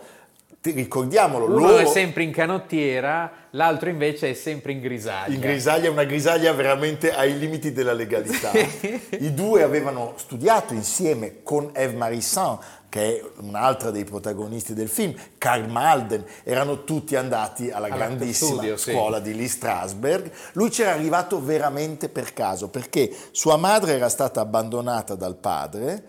Ti- 0.59 0.71
ricordiamolo, 0.71 1.45
Uno 1.45 1.59
loro 1.59 1.77
è 1.77 1.85
sempre 1.85 2.23
in 2.23 2.31
canottiera, 2.31 3.31
l'altro 3.51 3.89
invece 3.89 4.29
è 4.31 4.33
sempre 4.33 4.71
in 4.71 4.79
grisaglia. 4.79 5.35
in 5.35 5.41
grisaglia, 5.41 5.91
una 5.91 6.05
grisaglia 6.05 6.53
veramente 6.53 7.13
ai 7.13 7.37
limiti 7.37 7.71
della 7.71 7.93
legalità. 7.93 8.49
I 9.19 9.33
due 9.35 9.61
avevano 9.61 10.13
studiato 10.15 10.73
insieme 10.73 11.43
con 11.43 11.69
Eve 11.73 11.95
Marissan, 11.97 12.57
che 12.93 13.17
è 13.17 13.23
un'altra 13.39 13.89
dei 13.89 14.03
protagonisti 14.03 14.75
del 14.75 14.87
film, 14.87 15.15
Karl 15.39 15.67
Malden, 15.67 16.23
erano 16.43 16.83
tutti 16.83 17.15
andati 17.15 17.71
alla 17.71 17.87
All'Arte 17.87 18.05
grandissima 18.05 18.51
Studio, 18.51 18.77
sì. 18.77 18.91
scuola 18.91 19.19
di 19.19 19.33
Lee 19.33 19.47
Strasberg. 19.47 20.31
Lui 20.51 20.69
c'era 20.69 20.91
arrivato 20.91 21.43
veramente 21.43 22.07
per 22.07 22.33
caso, 22.33 22.69
perché 22.69 23.11
sua 23.31 23.57
madre 23.57 23.93
era 23.93 24.09
stata 24.09 24.41
abbandonata 24.41 25.15
dal 25.15 25.35
padre 25.37 26.03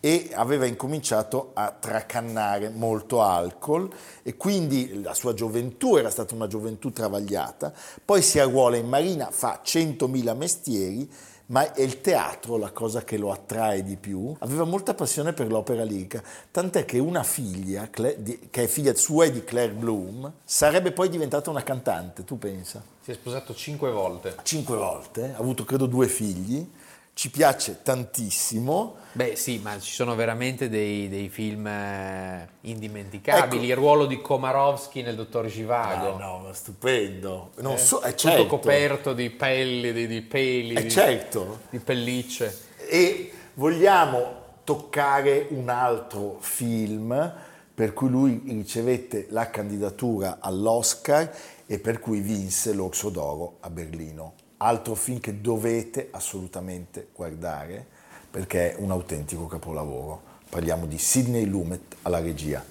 e 0.00 0.30
aveva 0.32 0.64
incominciato 0.64 1.50
a 1.52 1.76
tracannare 1.78 2.70
molto 2.70 3.20
alcol 3.20 3.92
e 4.22 4.38
quindi 4.38 5.02
la 5.02 5.12
sua 5.12 5.34
gioventù 5.34 5.96
era 5.96 6.08
stata 6.08 6.34
una 6.34 6.46
gioventù 6.46 6.90
travagliata, 6.90 7.70
poi 8.02 8.22
si 8.22 8.38
arruola 8.38 8.78
in 8.78 8.88
marina, 8.88 9.28
fa 9.30 9.60
100.000 9.62 10.34
mestieri, 10.34 11.10
ma 11.50 11.72
è 11.72 11.82
il 11.82 12.00
teatro 12.00 12.56
la 12.56 12.70
cosa 12.70 13.02
che 13.02 13.16
lo 13.16 13.30
attrae 13.32 13.82
di 13.82 13.96
più. 13.96 14.34
Aveva 14.40 14.64
molta 14.64 14.94
passione 14.94 15.32
per 15.32 15.48
l'opera 15.48 15.82
lirica, 15.82 16.22
tant'è 16.50 16.84
che 16.84 16.98
una 16.98 17.22
figlia, 17.22 17.88
che 17.90 18.48
è 18.50 18.66
figlia 18.66 18.94
sua 18.94 19.26
e 19.26 19.32
di 19.32 19.44
Claire 19.44 19.72
Bloom, 19.72 20.32
sarebbe 20.44 20.92
poi 20.92 21.08
diventata 21.08 21.50
una 21.50 21.62
cantante, 21.62 22.24
tu 22.24 22.38
pensa? 22.38 22.82
Si 23.00 23.10
è 23.10 23.14
sposato 23.14 23.54
cinque 23.54 23.90
volte. 23.90 24.36
Cinque 24.42 24.76
volte, 24.76 25.32
ha 25.34 25.38
avuto 25.38 25.64
credo 25.64 25.86
due 25.86 26.06
figli 26.06 26.68
ci 27.14 27.30
piace 27.30 27.80
tantissimo. 27.82 28.96
Beh 29.12 29.36
sì, 29.36 29.58
ma 29.58 29.78
ci 29.78 29.92
sono 29.92 30.14
veramente 30.14 30.68
dei, 30.68 31.08
dei 31.08 31.28
film 31.28 31.66
eh, 31.66 32.48
indimenticabili. 32.62 33.64
Ecco. 33.64 33.72
Il 33.72 33.76
ruolo 33.76 34.06
di 34.06 34.20
Komarovsky 34.20 35.02
nel 35.02 35.16
Dottor 35.16 35.46
Givago. 35.46 36.14
Ah, 36.14 36.18
no, 36.18 36.38
ma 36.38 36.52
stupendo. 36.52 37.50
Non 37.56 37.74
eh, 37.74 37.78
so, 37.78 38.00
è 38.00 38.14
tutto 38.14 38.28
certo. 38.28 38.46
coperto 38.46 39.12
di 39.12 39.30
pelli, 39.30 39.92
di, 39.92 40.06
di 40.06 40.22
peli, 40.22 40.74
è 40.74 40.82
di, 40.82 40.90
certo. 40.90 41.60
di 41.70 41.78
pellicce. 41.78 42.68
E 42.88 43.32
vogliamo 43.54 44.38
toccare 44.64 45.48
un 45.50 45.68
altro 45.68 46.38
film 46.40 47.34
per 47.74 47.92
cui 47.92 48.08
lui 48.08 48.42
ricevette 48.46 49.26
la 49.30 49.50
candidatura 49.50 50.38
all'Oscar 50.40 51.34
e 51.66 51.78
per 51.78 51.98
cui 51.98 52.20
vinse 52.20 52.72
l'Orso 52.72 53.08
d'Oro 53.08 53.56
a 53.60 53.70
Berlino 53.70 54.34
altro 54.62 54.94
film 54.94 55.20
che 55.20 55.40
dovete 55.40 56.08
assolutamente 56.10 57.08
guardare 57.14 57.86
perché 58.30 58.74
è 58.74 58.80
un 58.80 58.90
autentico 58.90 59.46
capolavoro. 59.46 60.22
Parliamo 60.48 60.86
di 60.86 60.98
Sidney 60.98 61.46
Lumet 61.46 61.96
alla 62.02 62.20
regia. 62.20 62.64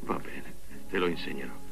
Va 0.00 0.14
bene, 0.16 0.54
te 0.88 0.98
lo 0.98 1.06
insegnerò. 1.06 1.63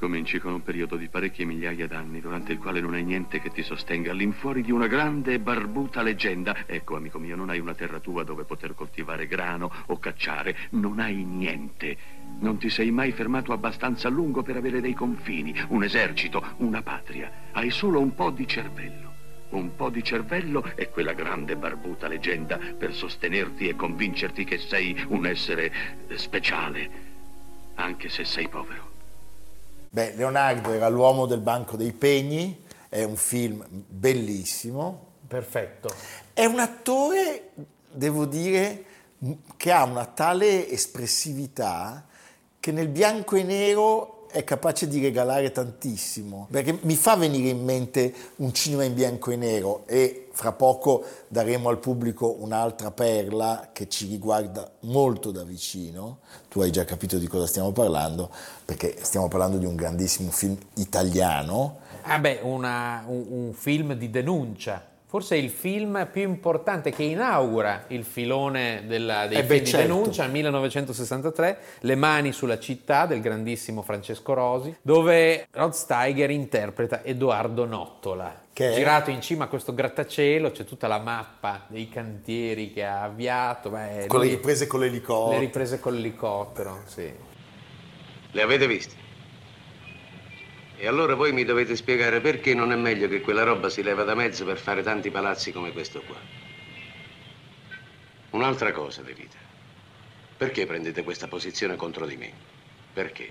Cominci 0.00 0.38
con 0.38 0.54
un 0.54 0.62
periodo 0.62 0.96
di 0.96 1.08
parecchie 1.08 1.44
migliaia 1.44 1.86
d'anni, 1.86 2.22
durante 2.22 2.52
il 2.52 2.58
quale 2.58 2.80
non 2.80 2.94
hai 2.94 3.04
niente 3.04 3.38
che 3.38 3.50
ti 3.50 3.62
sostenga 3.62 4.12
all'infuori 4.12 4.62
di 4.62 4.72
una 4.72 4.86
grande 4.86 5.34
e 5.34 5.40
barbuta 5.40 6.00
leggenda. 6.00 6.64
Ecco, 6.64 6.96
amico 6.96 7.18
mio, 7.18 7.36
non 7.36 7.50
hai 7.50 7.58
una 7.58 7.74
terra 7.74 8.00
tua 8.00 8.24
dove 8.24 8.44
poter 8.44 8.74
coltivare 8.74 9.26
grano 9.26 9.70
o 9.88 9.98
cacciare. 9.98 10.56
Non 10.70 11.00
hai 11.00 11.22
niente. 11.22 11.98
Non 12.38 12.56
ti 12.56 12.70
sei 12.70 12.90
mai 12.90 13.12
fermato 13.12 13.52
abbastanza 13.52 14.08
a 14.08 14.10
lungo 14.10 14.42
per 14.42 14.56
avere 14.56 14.80
dei 14.80 14.94
confini, 14.94 15.54
un 15.68 15.84
esercito, 15.84 16.42
una 16.60 16.80
patria. 16.80 17.30
Hai 17.52 17.68
solo 17.68 18.00
un 18.00 18.14
po' 18.14 18.30
di 18.30 18.46
cervello. 18.46 19.12
Un 19.50 19.76
po' 19.76 19.90
di 19.90 20.02
cervello 20.02 20.64
e 20.76 20.88
quella 20.88 21.12
grande 21.12 21.56
barbuta 21.56 22.08
leggenda 22.08 22.56
per 22.56 22.94
sostenerti 22.94 23.68
e 23.68 23.76
convincerti 23.76 24.44
che 24.44 24.56
sei 24.56 24.98
un 25.08 25.26
essere 25.26 25.70
speciale, 26.14 26.90
anche 27.74 28.08
se 28.08 28.24
sei 28.24 28.48
povero. 28.48 28.89
Beh, 29.92 30.14
Leonardo 30.14 30.72
era 30.72 30.88
l'uomo 30.88 31.26
del 31.26 31.40
Banco 31.40 31.76
dei 31.76 31.92
Pegni, 31.92 32.64
è 32.88 33.02
un 33.02 33.16
film 33.16 33.64
bellissimo. 33.68 35.08
Perfetto. 35.26 35.88
È 36.32 36.44
un 36.44 36.60
attore, 36.60 37.50
devo 37.90 38.24
dire, 38.24 38.84
che 39.56 39.72
ha 39.72 39.82
una 39.82 40.06
tale 40.06 40.68
espressività 40.68 42.06
che 42.60 42.70
nel 42.70 42.86
bianco 42.86 43.34
e 43.34 43.42
nero 43.42 44.19
è 44.30 44.44
capace 44.44 44.86
di 44.86 45.00
regalare 45.00 45.50
tantissimo, 45.52 46.48
perché 46.50 46.78
mi 46.82 46.94
fa 46.94 47.16
venire 47.16 47.48
in 47.48 47.64
mente 47.64 48.14
un 48.36 48.52
cinema 48.52 48.84
in 48.84 48.94
bianco 48.94 49.30
e 49.30 49.36
nero 49.36 49.82
e 49.86 50.28
fra 50.32 50.52
poco 50.52 51.04
daremo 51.28 51.68
al 51.68 51.78
pubblico 51.78 52.36
un'altra 52.38 52.90
perla 52.90 53.70
che 53.72 53.88
ci 53.88 54.06
riguarda 54.06 54.70
molto 54.80 55.30
da 55.30 55.42
vicino. 55.42 56.18
Tu 56.48 56.60
hai 56.60 56.70
già 56.70 56.84
capito 56.84 57.18
di 57.18 57.26
cosa 57.26 57.46
stiamo 57.46 57.72
parlando, 57.72 58.30
perché 58.64 58.96
stiamo 59.00 59.28
parlando 59.28 59.58
di 59.58 59.66
un 59.66 59.74
grandissimo 59.74 60.30
film 60.30 60.56
italiano. 60.74 61.78
Ah 62.02 62.18
beh, 62.18 62.40
una, 62.42 63.04
un, 63.06 63.26
un 63.28 63.52
film 63.52 63.94
di 63.94 64.10
denuncia 64.10 64.89
forse 65.10 65.34
è 65.34 65.38
il 65.38 65.50
film 65.50 66.08
più 66.12 66.22
importante 66.22 66.92
che 66.92 67.02
inaugura 67.02 67.86
il 67.88 68.04
filone 68.04 68.84
della, 68.86 69.26
dei 69.26 69.38
eh 69.38 69.42
beh, 69.42 69.54
film 69.56 69.64
certo. 69.64 69.86
di 69.86 69.92
denuncia, 69.92 70.26
1963, 70.28 71.58
Le 71.80 71.94
mani 71.96 72.30
sulla 72.30 72.60
città 72.60 73.06
del 73.06 73.20
grandissimo 73.20 73.82
Francesco 73.82 74.34
Rosi, 74.34 74.72
dove 74.80 75.48
Rod 75.50 75.72
Steiger 75.72 76.30
interpreta 76.30 77.02
Edoardo 77.02 77.64
Nottola. 77.64 78.42
Che 78.52 78.72
Girato 78.72 79.10
in 79.10 79.20
cima 79.20 79.44
a 79.44 79.48
questo 79.48 79.74
grattacielo, 79.74 80.52
c'è 80.52 80.62
tutta 80.62 80.86
la 80.86 81.00
mappa 81.00 81.64
dei 81.66 81.88
cantieri 81.88 82.72
che 82.72 82.84
ha 82.84 83.02
avviato. 83.02 83.70
Beh, 83.70 84.04
con 84.06 84.20
lui, 84.20 84.28
le 84.28 84.34
riprese 84.36 84.68
con 84.68 84.78
l'elicottero. 84.78 85.32
Le 85.32 85.44
riprese 85.44 85.80
con 85.80 85.92
l'elicottero, 85.92 86.82
sì. 86.84 87.12
Le 88.30 88.42
avete 88.42 88.68
viste? 88.68 88.99
E 90.82 90.86
allora 90.86 91.14
voi 91.14 91.30
mi 91.34 91.44
dovete 91.44 91.76
spiegare 91.76 92.22
perché 92.22 92.54
non 92.54 92.72
è 92.72 92.74
meglio 92.74 93.06
che 93.06 93.20
quella 93.20 93.42
roba 93.42 93.68
si 93.68 93.82
leva 93.82 94.02
da 94.02 94.14
mezzo 94.14 94.46
per 94.46 94.56
fare 94.56 94.82
tanti 94.82 95.10
palazzi 95.10 95.52
come 95.52 95.72
questo 95.72 96.00
qua. 96.00 96.16
Un'altra 98.30 98.72
cosa, 98.72 99.02
De 99.02 99.12
Vita. 99.12 99.36
Perché 100.38 100.64
prendete 100.64 101.02
questa 101.02 101.28
posizione 101.28 101.76
contro 101.76 102.06
di 102.06 102.16
me? 102.16 102.32
Perché? 102.94 103.30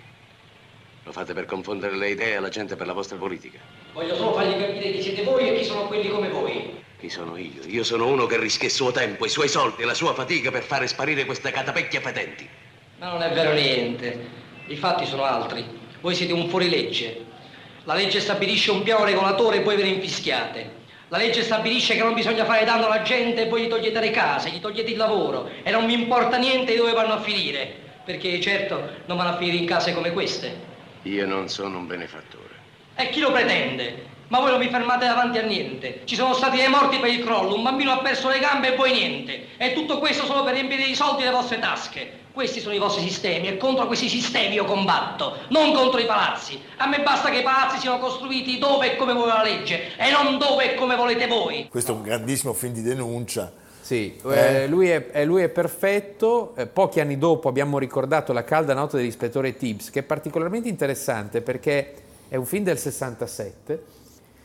Lo 1.05 1.12
fate 1.12 1.33
per 1.33 1.45
confondere 1.45 1.95
le 1.95 2.12
idee 2.12 2.35
alla 2.35 2.49
gente 2.49 2.75
per 2.75 2.85
la 2.85 2.93
vostra 2.93 3.17
politica? 3.17 3.57
Voglio 3.93 4.15
solo 4.15 4.33
fargli 4.33 4.51
capire 4.51 4.91
chi 4.91 5.01
siete 5.01 5.23
voi 5.23 5.49
e 5.49 5.57
chi 5.57 5.65
sono 5.65 5.88
quelli 5.88 6.07
come 6.07 6.29
voi. 6.29 6.83
Chi 6.99 7.09
sono 7.09 7.35
io? 7.35 7.63
Io 7.65 7.83
sono 7.83 8.05
uno 8.05 8.27
che 8.27 8.38
rischia 8.38 8.67
il 8.67 8.73
suo 8.75 8.91
tempo, 8.91 9.25
i 9.25 9.29
suoi 9.29 9.47
soldi 9.47 9.81
e 9.81 9.85
la 9.85 9.95
sua 9.95 10.13
fatica 10.13 10.51
per 10.51 10.62
fare 10.62 10.85
sparire 10.85 11.25
queste 11.25 11.49
catapecchie 11.49 11.99
fetenti. 11.99 12.47
Ma 12.99 13.09
non 13.09 13.23
è 13.23 13.33
vero 13.33 13.53
niente. 13.53 14.27
I 14.67 14.75
fatti 14.75 15.07
sono 15.07 15.23
altri. 15.23 15.65
Voi 15.99 16.13
siete 16.13 16.33
un 16.33 16.47
fuorilegge. 16.47 17.25
La 17.89 17.95
legge 17.95 18.19
stabilisce 18.19 18.69
un 18.69 18.84
piano 18.84 19.04
regolatore 19.04 19.58
e 19.58 19.63
voi 19.63 19.75
ve 19.75 19.82
ne 19.82 19.89
infischiate. 19.89 20.73
La 21.08 21.17
legge 21.17 21.41
stabilisce 21.41 21.95
che 21.95 22.04
non 22.04 22.13
bisogna 22.13 22.45
fare 22.45 22.63
danno 22.63 22.86
alla 22.86 23.02
gente 23.02 23.41
e 23.41 23.49
voi 23.49 23.63
gli 23.63 23.67
togliete 23.67 23.99
le 23.99 24.12
case, 24.12 24.52
gli 24.52 24.60
togliete 24.60 24.91
il 24.91 24.97
lavoro 24.97 25.49
e 25.63 25.71
non 25.71 25.86
mi 25.86 25.93
importa 25.93 26.38
niente 26.38 26.73
di 26.73 26.78
dove 26.78 26.91
vanno 26.91 27.13
a 27.13 27.21
finire, 27.21 27.73
perché 28.06 28.39
certo 28.41 28.80
non 29.08 29.17
vanno 29.17 29.32
a 29.32 29.38
finire 29.38 29.58
in 29.58 29.65
case 29.65 29.95
come 29.95 30.12
queste. 30.12 30.56
Io 31.02 31.25
non 31.25 31.49
sono 31.49 31.80
un 31.80 31.88
benefattore. 31.88 32.54
E 32.93 33.10
chi 33.10 33.21
lo 33.21 33.32
pretende? 33.32 34.06
Ma 34.28 34.39
voi 34.39 34.52
non 34.52 34.60
vi 34.60 34.69
fermate 34.69 35.08
davanti 35.08 35.39
a 35.39 35.41
niente. 35.41 36.02
Ci 36.06 36.13
sono 36.13 36.36
stati 36.36 36.58
dei 36.58 36.69
morti 36.69 36.97
per 36.97 37.10
il 37.10 37.23
crollo, 37.23 37.56
un 37.56 37.63
bambino 37.63 37.91
ha 37.91 37.97
perso 38.02 38.30
le 38.30 38.38
gambe 38.38 38.73
e 38.73 38.75
voi 38.75 38.91
niente. 38.91 39.47
E 39.58 39.73
tutto 39.73 39.97
questo 39.97 40.25
solo 40.25 40.43
per 40.43 40.54
riempire 40.54 40.84
di 40.84 40.93
soldi 40.93 41.23
le 41.23 41.32
vostre 41.32 41.58
tasche. 41.58 42.18
Questi 42.31 42.59
sono 42.59 42.75
i 42.75 42.79
vostri 42.79 43.03
sistemi 43.03 43.47
e 43.47 43.57
contro 43.57 43.87
questi 43.87 44.07
sistemi 44.07 44.55
io 44.55 44.65
combatto, 44.65 45.35
non 45.49 45.73
contro 45.73 45.99
i 45.99 46.05
palazzi. 46.05 46.61
A 46.77 46.87
me 46.87 47.01
basta 47.01 47.29
che 47.29 47.39
i 47.39 47.43
palazzi 47.43 47.79
siano 47.79 47.99
costruiti 47.99 48.57
dove 48.57 48.93
e 48.93 48.95
come 48.95 49.13
vuole 49.13 49.33
la 49.33 49.43
legge 49.43 49.97
e 49.97 50.11
non 50.11 50.37
dove 50.37 50.73
e 50.73 50.75
come 50.75 50.95
volete 50.95 51.27
voi. 51.27 51.67
Questo 51.69 51.91
è 51.91 51.95
un 51.95 52.03
grandissimo 52.03 52.53
film 52.53 52.73
di 52.73 52.81
denuncia. 52.81 53.51
Sì, 53.81 54.15
eh. 54.23 54.63
Eh, 54.63 54.67
lui, 54.67 54.89
è, 54.89 55.25
lui, 55.25 55.41
è, 55.41 55.49
perfetto. 55.49 56.53
Eh, 56.55 56.67
pochi 56.67 56.99
anni 56.99 57.17
dopo 57.17 57.49
abbiamo 57.49 57.79
ricordato 57.79 58.33
La 58.33 58.43
calda 58.43 58.75
notte 58.75 58.97
dell'ispettore 58.97 59.57
Tibbs, 59.57 59.89
che 59.89 60.01
è 60.01 60.03
particolarmente 60.03 60.69
interessante 60.69 61.41
perché 61.41 61.95
è 62.27 62.35
un 62.35 62.45
film 62.45 62.63
del 62.63 62.77
67. 62.77 63.83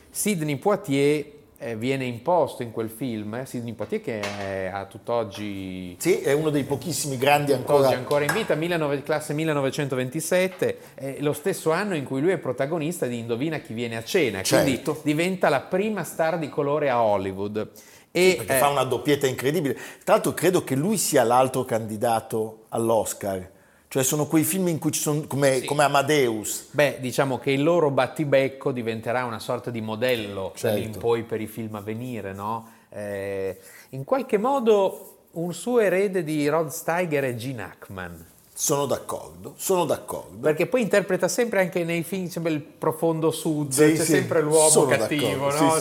Sidney 0.09 0.55
Poitier 0.55 1.19
eh, 1.19 1.44
viene 1.73 2.05
imposto 2.05 2.61
in 2.61 2.71
quel 2.71 2.89
film, 2.89 3.33
eh, 3.33 3.45
Sidney 3.47 3.73
Poitier 3.73 4.01
che 4.01 4.19
è 4.19 4.69
a 4.71 4.85
tutt'oggi... 4.85 5.95
Sì, 5.97 6.19
è 6.19 6.31
uno 6.33 6.51
dei 6.51 6.63
pochissimi 6.63 7.17
grandi 7.17 7.53
ancora... 7.53 7.89
ancora 7.89 8.23
in 8.23 8.33
vita, 8.33 8.53
19, 8.53 9.01
classe 9.01 9.33
1927, 9.33 10.77
è 10.93 11.15
lo 11.21 11.33
stesso 11.33 11.71
anno 11.71 11.95
in 11.95 12.03
cui 12.03 12.21
lui 12.21 12.31
è 12.31 12.37
protagonista 12.37 13.07
di 13.07 13.17
Indovina 13.17 13.57
chi 13.57 13.73
viene 13.73 13.97
a 13.97 14.03
cena, 14.03 14.41
quindi 14.47 14.75
certo. 14.75 14.99
diventa 15.03 15.49
la 15.49 15.61
prima 15.61 16.03
star 16.03 16.37
di 16.37 16.49
colore 16.49 16.91
a 16.91 17.01
Hollywood. 17.01 17.69
E, 18.11 18.35
perché 18.37 18.55
eh, 18.55 18.59
fa 18.59 18.67
una 18.67 18.83
doppietta 18.83 19.25
incredibile. 19.25 19.73
Tra 20.03 20.13
l'altro 20.13 20.33
credo 20.33 20.63
che 20.63 20.75
lui 20.75 20.97
sia 20.97 21.23
l'altro 21.23 21.65
candidato 21.65 22.65
all'Oscar 22.69 23.53
cioè 23.95 24.03
sono 24.03 24.25
quei 24.25 24.43
film 24.43 24.67
in 24.67 24.77
cui 24.77 24.91
ci 24.91 24.99
sono 24.99 25.23
come, 25.25 25.59
sì. 25.59 25.65
come, 25.65 25.85
Amadeus. 25.85 26.67
Beh, 26.71 26.97
diciamo 26.99 27.39
che 27.39 27.51
il 27.51 27.63
loro 27.63 27.91
battibecco 27.91 28.73
diventerà 28.73 29.23
una 29.23 29.39
sorta 29.39 29.71
di 29.71 29.79
modello 29.79 30.51
certo. 30.53 30.79
in 30.81 30.97
poi 30.97 31.23
per 31.23 31.39
i 31.39 31.47
film 31.47 31.75
a 31.75 31.79
venire, 31.79 32.33
no? 32.33 32.71
Eh, 32.89 33.57
in 33.91 34.03
qualche 34.03 34.37
modo 34.37 35.29
un 35.31 35.53
suo 35.53 35.79
erede 35.79 36.25
di 36.25 36.45
Rod 36.49 36.71
Steiger 36.71 37.23
è 37.23 37.35
Gene 37.35 37.63
Hackman. 37.63 38.25
Sono 38.53 38.85
d'accordo, 38.85 39.53
sono 39.55 39.85
d'accordo. 39.85 40.39
Perché 40.41 40.67
poi 40.67 40.81
interpreta 40.81 41.29
sempre 41.29 41.61
anche 41.61 41.85
nei 41.85 42.03
film 42.03 42.27
sempre 42.27 42.51
il 42.51 42.59
profondo 42.59 43.31
sud, 43.31 43.71
sì, 43.71 43.93
c'è 43.93 43.95
sì, 43.95 44.03
sempre 44.03 44.41
l'uomo 44.41 44.87
cattivo, 44.87 45.49
no? 45.51 45.79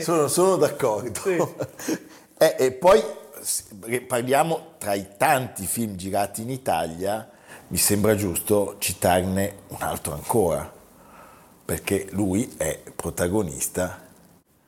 Sono, 0.00 0.28
sono, 0.28 0.56
d'accordo. 0.56 1.20
eh, 2.38 2.56
e 2.58 2.72
poi 2.72 3.02
parliamo 4.06 4.74
tra 4.78 4.94
i 4.94 5.06
tanti 5.16 5.66
film 5.66 5.96
girati 5.96 6.42
in 6.42 6.50
Italia, 6.50 7.28
mi 7.68 7.76
sembra 7.76 8.14
giusto 8.14 8.76
citarne 8.78 9.56
un 9.68 9.78
altro 9.80 10.12
ancora, 10.14 10.70
perché 11.64 12.06
lui 12.10 12.54
è 12.56 12.80
protagonista 12.94 14.06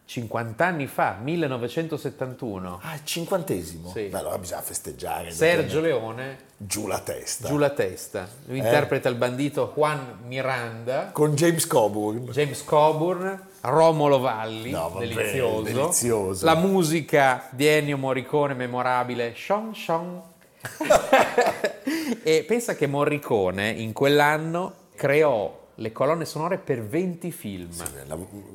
50 0.04 0.66
anni 0.66 0.88
fa, 0.88 1.18
1971. 1.22 2.80
Ah, 2.83 2.94
il 2.94 3.04
cinquantesimo? 3.04 3.90
Sì. 3.92 4.06
Beh, 4.06 4.18
allora 4.18 4.38
bisogna 4.38 4.61
festeggiare. 4.61 5.30
Sergio 5.30 5.80
Leone, 5.80 6.38
Giù 6.56 6.88
la 6.88 6.98
testa. 6.98 7.46
giù 7.46 7.59
la 7.59 7.70
testa. 7.70 8.28
Lui 8.46 8.59
Eh? 8.59 8.64
interpreta 8.64 9.09
il 9.09 9.14
bandito 9.14 9.70
Juan 9.72 10.18
Miranda, 10.26 11.11
Con 11.12 11.37
James 11.37 11.64
Coburn. 11.64 12.24
James 12.33 12.64
Coburn, 12.64 13.40
Romolo 13.62 14.18
Valli, 14.20 14.70
No, 14.70 14.88
vabbè, 14.90 15.07
delizioso. 15.07 15.62
delizioso. 15.62 16.44
La 16.44 16.55
musica 16.55 17.49
di 17.51 17.66
Ennio 17.66 17.99
Morricone, 17.99 18.55
memorabile, 18.55 19.35
Shon 19.37 19.75
Shon. 19.75 20.23
e 22.23 22.44
pensa 22.46 22.75
che 22.75 22.87
Morricone 22.87 23.70
in 23.70 23.92
quell'anno 23.92 24.75
creò 24.94 25.59
le 25.80 25.92
colonne 25.92 26.26
sonore 26.26 26.58
per 26.58 26.84
20 26.84 27.30
film. 27.32 27.70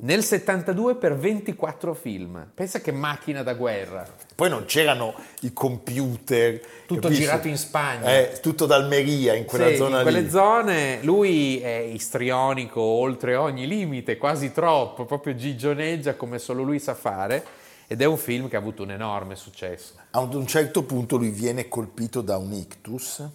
Nel 0.01 0.23
72 0.23 0.95
per 0.95 1.17
24 1.17 1.95
film. 1.95 2.51
Pensa 2.53 2.81
che 2.81 2.91
macchina 2.91 3.41
da 3.41 3.55
guerra. 3.55 4.07
Poi 4.35 4.47
non 4.47 4.65
c'erano 4.65 5.15
i 5.41 5.51
computer. 5.51 6.61
Tutto 6.85 7.01
capisci? 7.01 7.21
girato 7.23 7.47
in 7.47 7.57
Spagna. 7.57 8.15
Eh, 8.15 8.39
tutto 8.41 8.67
d'Almeria, 8.67 9.33
in 9.33 9.45
quella 9.45 9.69
Sì, 9.69 9.75
zona 9.75 9.97
in 9.97 10.03
quelle 10.03 10.21
lì. 10.21 10.29
zone 10.29 10.99
lui 11.01 11.59
è 11.59 11.77
istrionico 11.77 12.79
oltre 12.81 13.35
ogni 13.35 13.65
limite, 13.65 14.17
quasi 14.17 14.51
troppo, 14.51 15.05
proprio 15.05 15.33
gigioneggia 15.35 16.13
come 16.15 16.38
solo 16.38 16.61
lui 16.61 16.77
sa 16.77 16.93
fare 16.93 17.43
ed 17.88 18.01
è 18.01 18.05
un 18.05 18.17
film 18.17 18.49
che 18.49 18.55
ha 18.55 18.59
avuto 18.59 18.83
un 18.83 18.91
enorme 18.91 19.35
successo. 19.35 19.93
A 20.11 20.19
un 20.19 20.45
certo 20.45 20.83
punto 20.83 21.17
lui 21.17 21.29
viene 21.29 21.67
colpito 21.67 22.21
da 22.21 22.38
un 22.38 22.53
ictus 22.53 23.27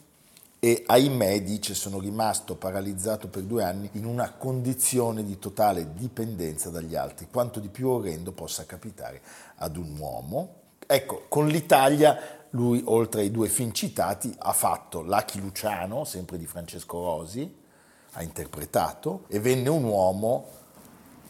e 0.63 0.85
ahimè 0.87 1.41
dice 1.41 1.75
sono 1.75 1.99
rimasto 1.99 2.55
paralizzato 2.55 3.29
per 3.29 3.45
due 3.45 3.65
anni 3.65 3.89
in 3.93 4.05
una 4.05 4.31
condizione 4.33 5.25
di 5.25 5.39
totale 5.39 5.95
dipendenza 5.95 6.69
dagli 6.69 6.95
altri, 6.95 7.29
quanto 7.33 7.61
di 7.61 7.69
più 7.69 7.89
orrendo 7.89 8.33
possa 8.33 8.67
capitare 8.67 9.23
ad 9.57 9.79
un 9.79 9.97
uomo. 9.99 10.55
Ecco, 10.87 11.25
con 11.29 11.47
l'Italia 11.47 12.47
lui 12.51 12.83
oltre 12.85 13.23
ai 13.23 13.31
due 13.31 13.49
film 13.49 13.73
citati 13.73 14.35
ha 14.37 14.53
fatto 14.53 15.01
Lucky 15.01 15.41
Luciano, 15.41 16.05
sempre 16.05 16.37
di 16.37 16.47
Francesco 16.47 17.03
Rosi, 17.03 17.59
ha 18.13 18.23
interpretato 18.23 19.25
e 19.29 19.41
venne 19.41 19.71
un 19.71 19.85
uomo 19.85 20.47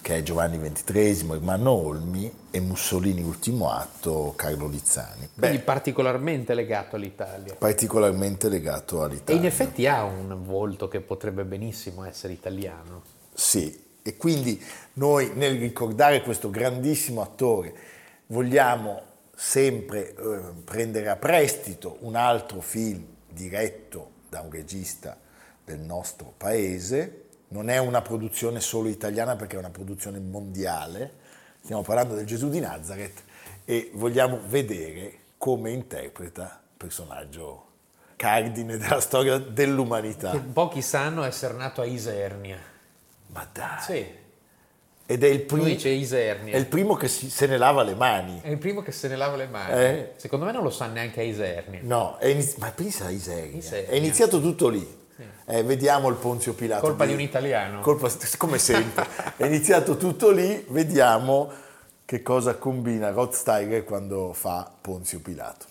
che 0.00 0.16
è 0.16 0.22
Giovanni 0.22 0.58
XXIII, 0.58 1.30
Ermanno 1.32 1.70
Olmi 1.70 2.32
e 2.50 2.60
Mussolini 2.60 3.22
ultimo 3.22 3.70
atto, 3.70 4.32
Carlo 4.36 4.66
Lizzani. 4.66 5.28
Quindi 5.38 5.58
Beh, 5.58 5.62
particolarmente 5.62 6.54
legato 6.54 6.96
all'Italia. 6.96 7.54
particolarmente 7.54 8.48
legato 8.48 9.00
E 9.00 9.04
all'Italia. 9.04 9.40
in 9.40 9.46
effetti 9.46 9.86
ha 9.86 10.04
un 10.04 10.44
volto 10.44 10.88
che 10.88 11.00
potrebbe 11.00 11.44
benissimo 11.44 12.04
essere 12.04 12.32
italiano. 12.32 13.02
Sì, 13.34 13.88
e 14.02 14.16
quindi 14.16 14.60
noi 14.94 15.32
nel 15.34 15.58
ricordare 15.58 16.22
questo 16.22 16.50
grandissimo 16.50 17.20
attore 17.20 17.74
vogliamo 18.26 19.02
sempre 19.34 20.14
eh, 20.14 20.40
prendere 20.64 21.08
a 21.08 21.16
prestito 21.16 21.98
un 22.00 22.14
altro 22.16 22.60
film 22.60 23.04
diretto 23.28 24.10
da 24.28 24.40
un 24.40 24.50
regista 24.50 25.16
del 25.64 25.78
nostro 25.78 26.32
paese. 26.36 27.24
Non 27.52 27.68
è 27.68 27.78
una 27.78 28.00
produzione 28.00 28.60
solo 28.60 28.88
italiana 28.88 29.34
perché 29.36 29.56
è 29.56 29.58
una 29.58 29.70
produzione 29.70 30.20
mondiale. 30.20 31.14
Stiamo 31.62 31.82
parlando 31.82 32.14
del 32.14 32.24
Gesù 32.24 32.48
di 32.48 32.60
Nazareth 32.60 33.22
e 33.64 33.90
vogliamo 33.94 34.38
vedere 34.46 35.14
come 35.36 35.70
interpreta 35.72 36.42
il 36.62 36.76
personaggio 36.76 37.66
cardine 38.14 38.76
della 38.76 39.00
storia 39.00 39.38
dell'umanità. 39.38 40.30
Che 40.30 40.38
pochi 40.38 40.80
sanno 40.80 41.24
essere 41.24 41.54
nato 41.54 41.80
a 41.80 41.86
Isernia. 41.86 42.58
Ma 43.28 43.48
dai! 43.52 43.80
Sì, 43.82 44.06
Ed 45.06 45.24
è 45.24 45.26
il 45.26 45.40
primo, 45.42 45.62
lui 45.64 45.72
dice 45.72 45.88
Isernia. 45.88 46.54
è 46.54 46.56
il 46.56 46.66
primo 46.66 46.94
che 46.94 47.08
si- 47.08 47.30
se 47.30 47.46
ne 47.48 47.56
lava 47.58 47.82
le 47.82 47.94
mani. 47.94 48.40
È 48.42 48.48
il 48.48 48.58
primo 48.58 48.80
che 48.82 48.92
se 48.92 49.08
ne 49.08 49.16
lava 49.16 49.34
le 49.34 49.48
mani. 49.48 49.72
Eh? 49.82 50.12
Secondo 50.16 50.44
me 50.44 50.52
non 50.52 50.62
lo 50.62 50.70
sa 50.70 50.86
neanche 50.86 51.18
a 51.20 51.24
Isernia. 51.24 51.80
No, 51.82 52.16
iniz- 52.22 52.56
ma 52.58 52.70
pensa 52.70 53.06
a 53.06 53.10
Isernia. 53.10 53.56
Isernia. 53.58 53.90
È 53.90 53.94
iniziato 53.96 54.40
tutto 54.40 54.68
lì. 54.68 54.98
Eh, 55.46 55.62
vediamo 55.62 56.08
il 56.08 56.16
Ponzio 56.16 56.54
Pilato. 56.54 56.86
Colpa 56.86 57.06
di 57.06 57.12
un 57.12 57.20
italiano. 57.20 57.80
Colpa- 57.80 58.10
come 58.36 58.58
sempre. 58.58 59.06
è 59.36 59.46
iniziato 59.46 59.96
tutto 59.96 60.30
lì, 60.30 60.64
vediamo 60.68 61.50
che 62.04 62.22
cosa 62.22 62.56
combina 62.56 63.10
Rod 63.10 63.32
Steiger 63.32 63.84
quando 63.84 64.32
fa 64.32 64.70
Ponzio 64.80 65.20
Pilato. 65.20 65.70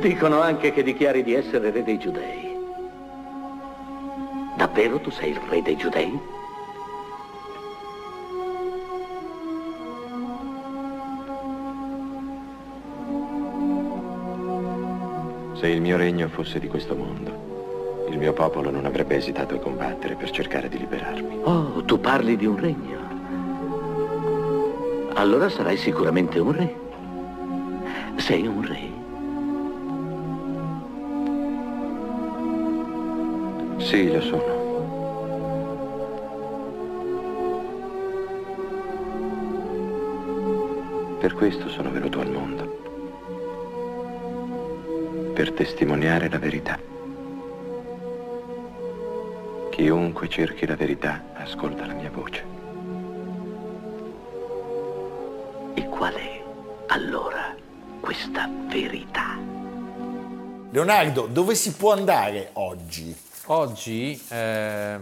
Dicono 0.00 0.42
anche 0.42 0.70
che 0.72 0.82
dichiari 0.82 1.22
di 1.22 1.34
essere 1.34 1.70
re 1.70 1.82
dei 1.82 1.98
giudei. 1.98 2.54
Davvero 4.54 5.00
tu 5.00 5.10
sei 5.10 5.30
il 5.30 5.40
re 5.48 5.62
dei 5.62 5.76
giudei? 5.76 6.20
Se 15.54 15.68
il 15.68 15.80
mio 15.80 15.96
regno 15.96 16.28
fosse 16.28 16.58
di 16.58 16.66
questo 16.68 16.94
mondo, 16.96 18.06
il 18.10 18.18
mio 18.18 18.32
popolo 18.32 18.70
non 18.70 18.84
avrebbe 18.86 19.16
esitato 19.16 19.54
a 19.54 19.58
combattere 19.58 20.14
per 20.16 20.30
cercare 20.30 20.68
di 20.68 20.78
liberarmi. 20.78 21.40
Oh, 21.44 21.82
tu 21.84 22.00
parli 22.00 22.36
di 22.36 22.44
un 22.44 22.58
regno. 22.58 22.98
Allora 25.14 25.48
sarai 25.48 25.76
sicuramente 25.76 26.38
un 26.40 26.52
re. 26.52 26.74
Sei 28.16 28.46
un 28.46 28.66
re. 28.66 29.02
Sì, 33.84 34.10
lo 34.10 34.20
sono. 34.20 34.62
Per 41.20 41.32
questo 41.34 41.68
sono 41.68 41.90
venuto 41.90 42.20
al 42.20 42.30
mondo. 42.30 42.63
Per 45.34 45.50
testimoniare 45.50 46.28
la 46.28 46.38
verità. 46.38 46.78
Chiunque 49.68 50.28
cerchi 50.28 50.64
la 50.64 50.76
verità 50.76 51.24
ascolta 51.34 51.86
la 51.86 51.92
mia 51.92 52.08
voce. 52.08 52.44
E 55.74 55.88
qual 55.88 56.14
è 56.14 56.40
allora 56.86 57.52
questa 58.00 58.48
verità? 58.68 59.36
Leonardo, 60.70 61.26
dove 61.26 61.56
si 61.56 61.72
può 61.72 61.90
andare 61.90 62.50
oggi? 62.52 63.12
Oggi 63.46 64.22
eh, 64.28 65.00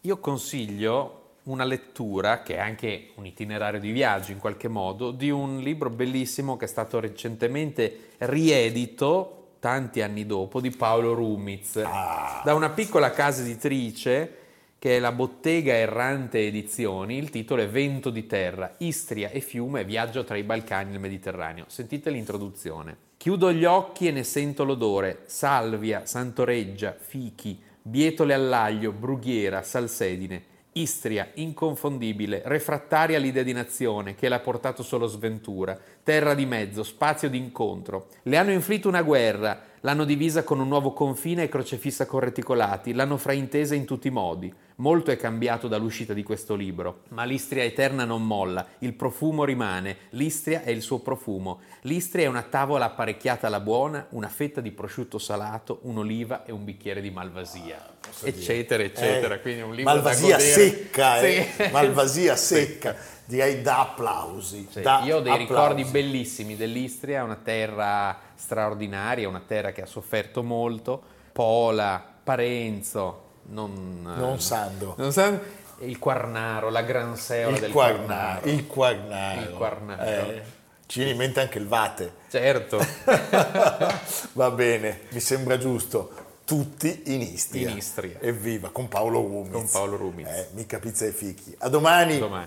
io 0.00 0.18
consiglio 0.20 1.27
una 1.48 1.64
lettura, 1.64 2.42
che 2.42 2.56
è 2.56 2.58
anche 2.58 3.10
un 3.14 3.26
itinerario 3.26 3.80
di 3.80 3.90
viaggio 3.90 4.32
in 4.32 4.38
qualche 4.38 4.68
modo, 4.68 5.10
di 5.10 5.30
un 5.30 5.58
libro 5.58 5.90
bellissimo 5.90 6.56
che 6.56 6.66
è 6.66 6.68
stato 6.68 7.00
recentemente 7.00 8.10
riedito, 8.18 9.34
tanti 9.58 10.02
anni 10.02 10.26
dopo, 10.26 10.60
di 10.60 10.70
Paolo 10.70 11.14
Rumiz, 11.14 11.80
da 11.82 12.54
una 12.54 12.70
piccola 12.70 13.10
casa 13.10 13.42
editrice 13.42 14.34
che 14.78 14.96
è 14.96 15.00
la 15.00 15.10
Bottega 15.10 15.72
Errante 15.72 16.46
Edizioni, 16.46 17.16
il 17.16 17.30
titolo 17.30 17.62
è 17.62 17.68
Vento 17.68 18.10
di 18.10 18.26
terra, 18.26 18.74
Istria 18.78 19.30
e 19.30 19.40
fiume, 19.40 19.84
viaggio 19.84 20.22
tra 20.22 20.36
i 20.36 20.44
Balcani 20.44 20.90
e 20.90 20.94
il 20.94 21.00
Mediterraneo. 21.00 21.64
Sentite 21.66 22.10
l'introduzione. 22.10 22.96
Chiudo 23.16 23.52
gli 23.52 23.64
occhi 23.64 24.06
e 24.06 24.12
ne 24.12 24.22
sento 24.22 24.62
l'odore, 24.62 25.22
salvia, 25.24 26.06
santoreggia, 26.06 26.94
fichi, 26.96 27.60
bietole 27.82 28.34
all'aglio, 28.34 28.92
brughiera, 28.92 29.62
salsedine. 29.62 30.56
Istria, 30.80 31.30
inconfondibile, 31.34 32.42
refrattaria 32.44 33.16
all'idea 33.16 33.42
di 33.42 33.52
nazione 33.52 34.14
che 34.14 34.28
l'ha 34.28 34.38
portato 34.38 34.82
solo 34.82 35.06
sventura, 35.06 35.78
terra 36.08 36.32
di 36.32 36.46
mezzo, 36.46 36.84
spazio 36.84 37.28
d'incontro. 37.28 38.06
Le 38.22 38.38
hanno 38.38 38.52
inflitto 38.52 38.88
una 38.88 39.02
guerra, 39.02 39.60
l'hanno 39.80 40.06
divisa 40.06 40.42
con 40.42 40.58
un 40.58 40.66
nuovo 40.66 40.94
confine 40.94 41.42
e 41.42 41.48
crocefissa 41.50 42.06
con 42.06 42.20
reticolati, 42.20 42.94
l'hanno 42.94 43.18
fraintesa 43.18 43.74
in 43.74 43.84
tutti 43.84 44.08
i 44.08 44.10
modi. 44.10 44.50
Molto 44.76 45.10
è 45.10 45.18
cambiato 45.18 45.68
dall'uscita 45.68 46.14
di 46.14 46.22
questo 46.22 46.54
libro, 46.54 47.00
ma 47.08 47.24
l'Istria 47.24 47.62
eterna 47.64 48.06
non 48.06 48.26
molla, 48.26 48.66
il 48.78 48.94
profumo 48.94 49.44
rimane, 49.44 49.96
l'Istria 50.10 50.62
è 50.62 50.70
il 50.70 50.80
suo 50.80 51.00
profumo. 51.00 51.60
L'Istria 51.82 52.24
è 52.24 52.28
una 52.28 52.40
tavola 52.40 52.86
apparecchiata 52.86 53.46
alla 53.46 53.60
buona, 53.60 54.06
una 54.10 54.28
fetta 54.28 54.62
di 54.62 54.70
prosciutto 54.70 55.18
salato, 55.18 55.80
un'oliva 55.82 56.46
e 56.46 56.52
un 56.52 56.64
bicchiere 56.64 57.02
di 57.02 57.10
malvasia, 57.10 57.96
eccetera, 58.22 58.82
eccetera. 58.82 59.34
Eh, 59.34 59.40
Quindi 59.42 59.60
un 59.60 59.74
libro 59.74 59.92
Malvasia 59.92 60.38
secca, 60.38 61.20
eh? 61.20 61.48
Sì. 61.54 61.70
Malvasia 61.70 62.34
secca, 62.36 62.96
direi 63.28 63.60
da 63.60 63.80
applausi. 63.80 64.66
Sì, 64.70 64.80
da 64.80 65.02
io 65.04 65.18
ho 65.18 65.20
dei 65.20 65.32
applausi. 65.32 65.52
ricordi 65.52 65.84
bellissimi 65.84 66.56
dell'Istria, 66.56 67.22
una 67.22 67.36
terra 67.42 68.18
straordinaria, 68.34 69.28
una 69.28 69.42
terra 69.46 69.70
che 69.72 69.82
ha 69.82 69.86
sofferto 69.86 70.42
molto. 70.42 71.00
Pola, 71.32 72.02
Parenzo, 72.24 73.22
non, 73.50 74.00
Non 74.16 74.40
Sandro. 74.40 74.94
non 74.96 75.12
Sandro, 75.12 75.44
e 75.78 75.86
il 75.86 75.98
Quarnaro, 75.98 76.70
la 76.70 76.82
gran 76.82 77.16
seola 77.16 77.54
Il 77.54 77.60
del 77.60 77.70
Quarnaro, 77.70 78.48
il 78.48 78.66
Quarnaro. 78.66 79.40
Il 79.40 79.50
Quarnaro. 79.50 80.02
Eh, 80.30 80.42
Ci 80.86 80.98
viene 81.00 81.12
in 81.12 81.18
mente 81.18 81.40
anche 81.40 81.58
il 81.58 81.68
Vate. 81.68 82.14
Certo. 82.30 82.78
Va 84.32 84.50
bene, 84.50 85.00
mi 85.10 85.20
sembra 85.20 85.58
giusto. 85.58 86.26
Tutti 86.44 87.02
in 87.08 87.20
Istria. 87.20 87.68
In 87.68 87.76
Istria. 87.76 88.18
Evviva, 88.20 88.70
con 88.70 88.88
Paolo 88.88 89.20
Rumiz. 89.20 89.52
Con 89.52 89.68
Paolo 89.70 89.96
Rumiz. 89.96 90.26
Eh, 90.28 90.48
mica 90.54 90.78
pizza 90.78 91.04
e 91.04 91.12
fichi. 91.12 91.54
A 91.58 91.68
domani. 91.68 92.18
Domani. 92.18 92.46